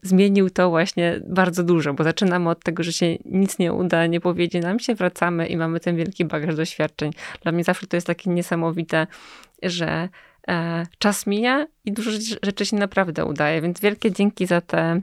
zmienił 0.03 0.51
to 0.51 0.71
właśnie 0.71 1.21
bardzo 1.29 1.63
dużo, 1.63 1.95
bo 1.95 2.05
zaczynamy 2.05 2.51
od 2.51 2.65
tego, 2.65 2.83
że 2.83 2.93
się 2.93 3.07
nic 3.25 3.59
nie 3.59 3.73
uda, 3.73 4.07
nie 4.07 4.21
powiedzie 4.21 4.61
nam 4.61 4.79
się, 4.79 4.95
wracamy 4.95 5.47
i 5.47 5.57
mamy 5.57 5.81
ten 5.81 5.97
wielki 5.97 6.25
bagaż 6.25 6.57
doświadczeń. 6.57 7.11
Dla 7.43 7.53
mnie 7.53 7.65
zawsze 7.65 7.87
to 7.87 7.97
jest 7.97 8.07
takie 8.07 8.31
niesamowite, 8.31 9.07
że 9.63 10.09
e, 10.49 10.87
czas 10.99 11.27
mija 11.27 11.67
i 11.85 11.93
dużo 11.93 12.11
rzeczy 12.43 12.67
się 12.67 12.77
naprawdę 12.77 13.25
udaje, 13.25 13.61
więc 13.61 13.81
wielkie 13.81 14.13
dzięki 14.13 14.47
za 14.47 14.61
te 14.61 14.77
E, 14.87 15.01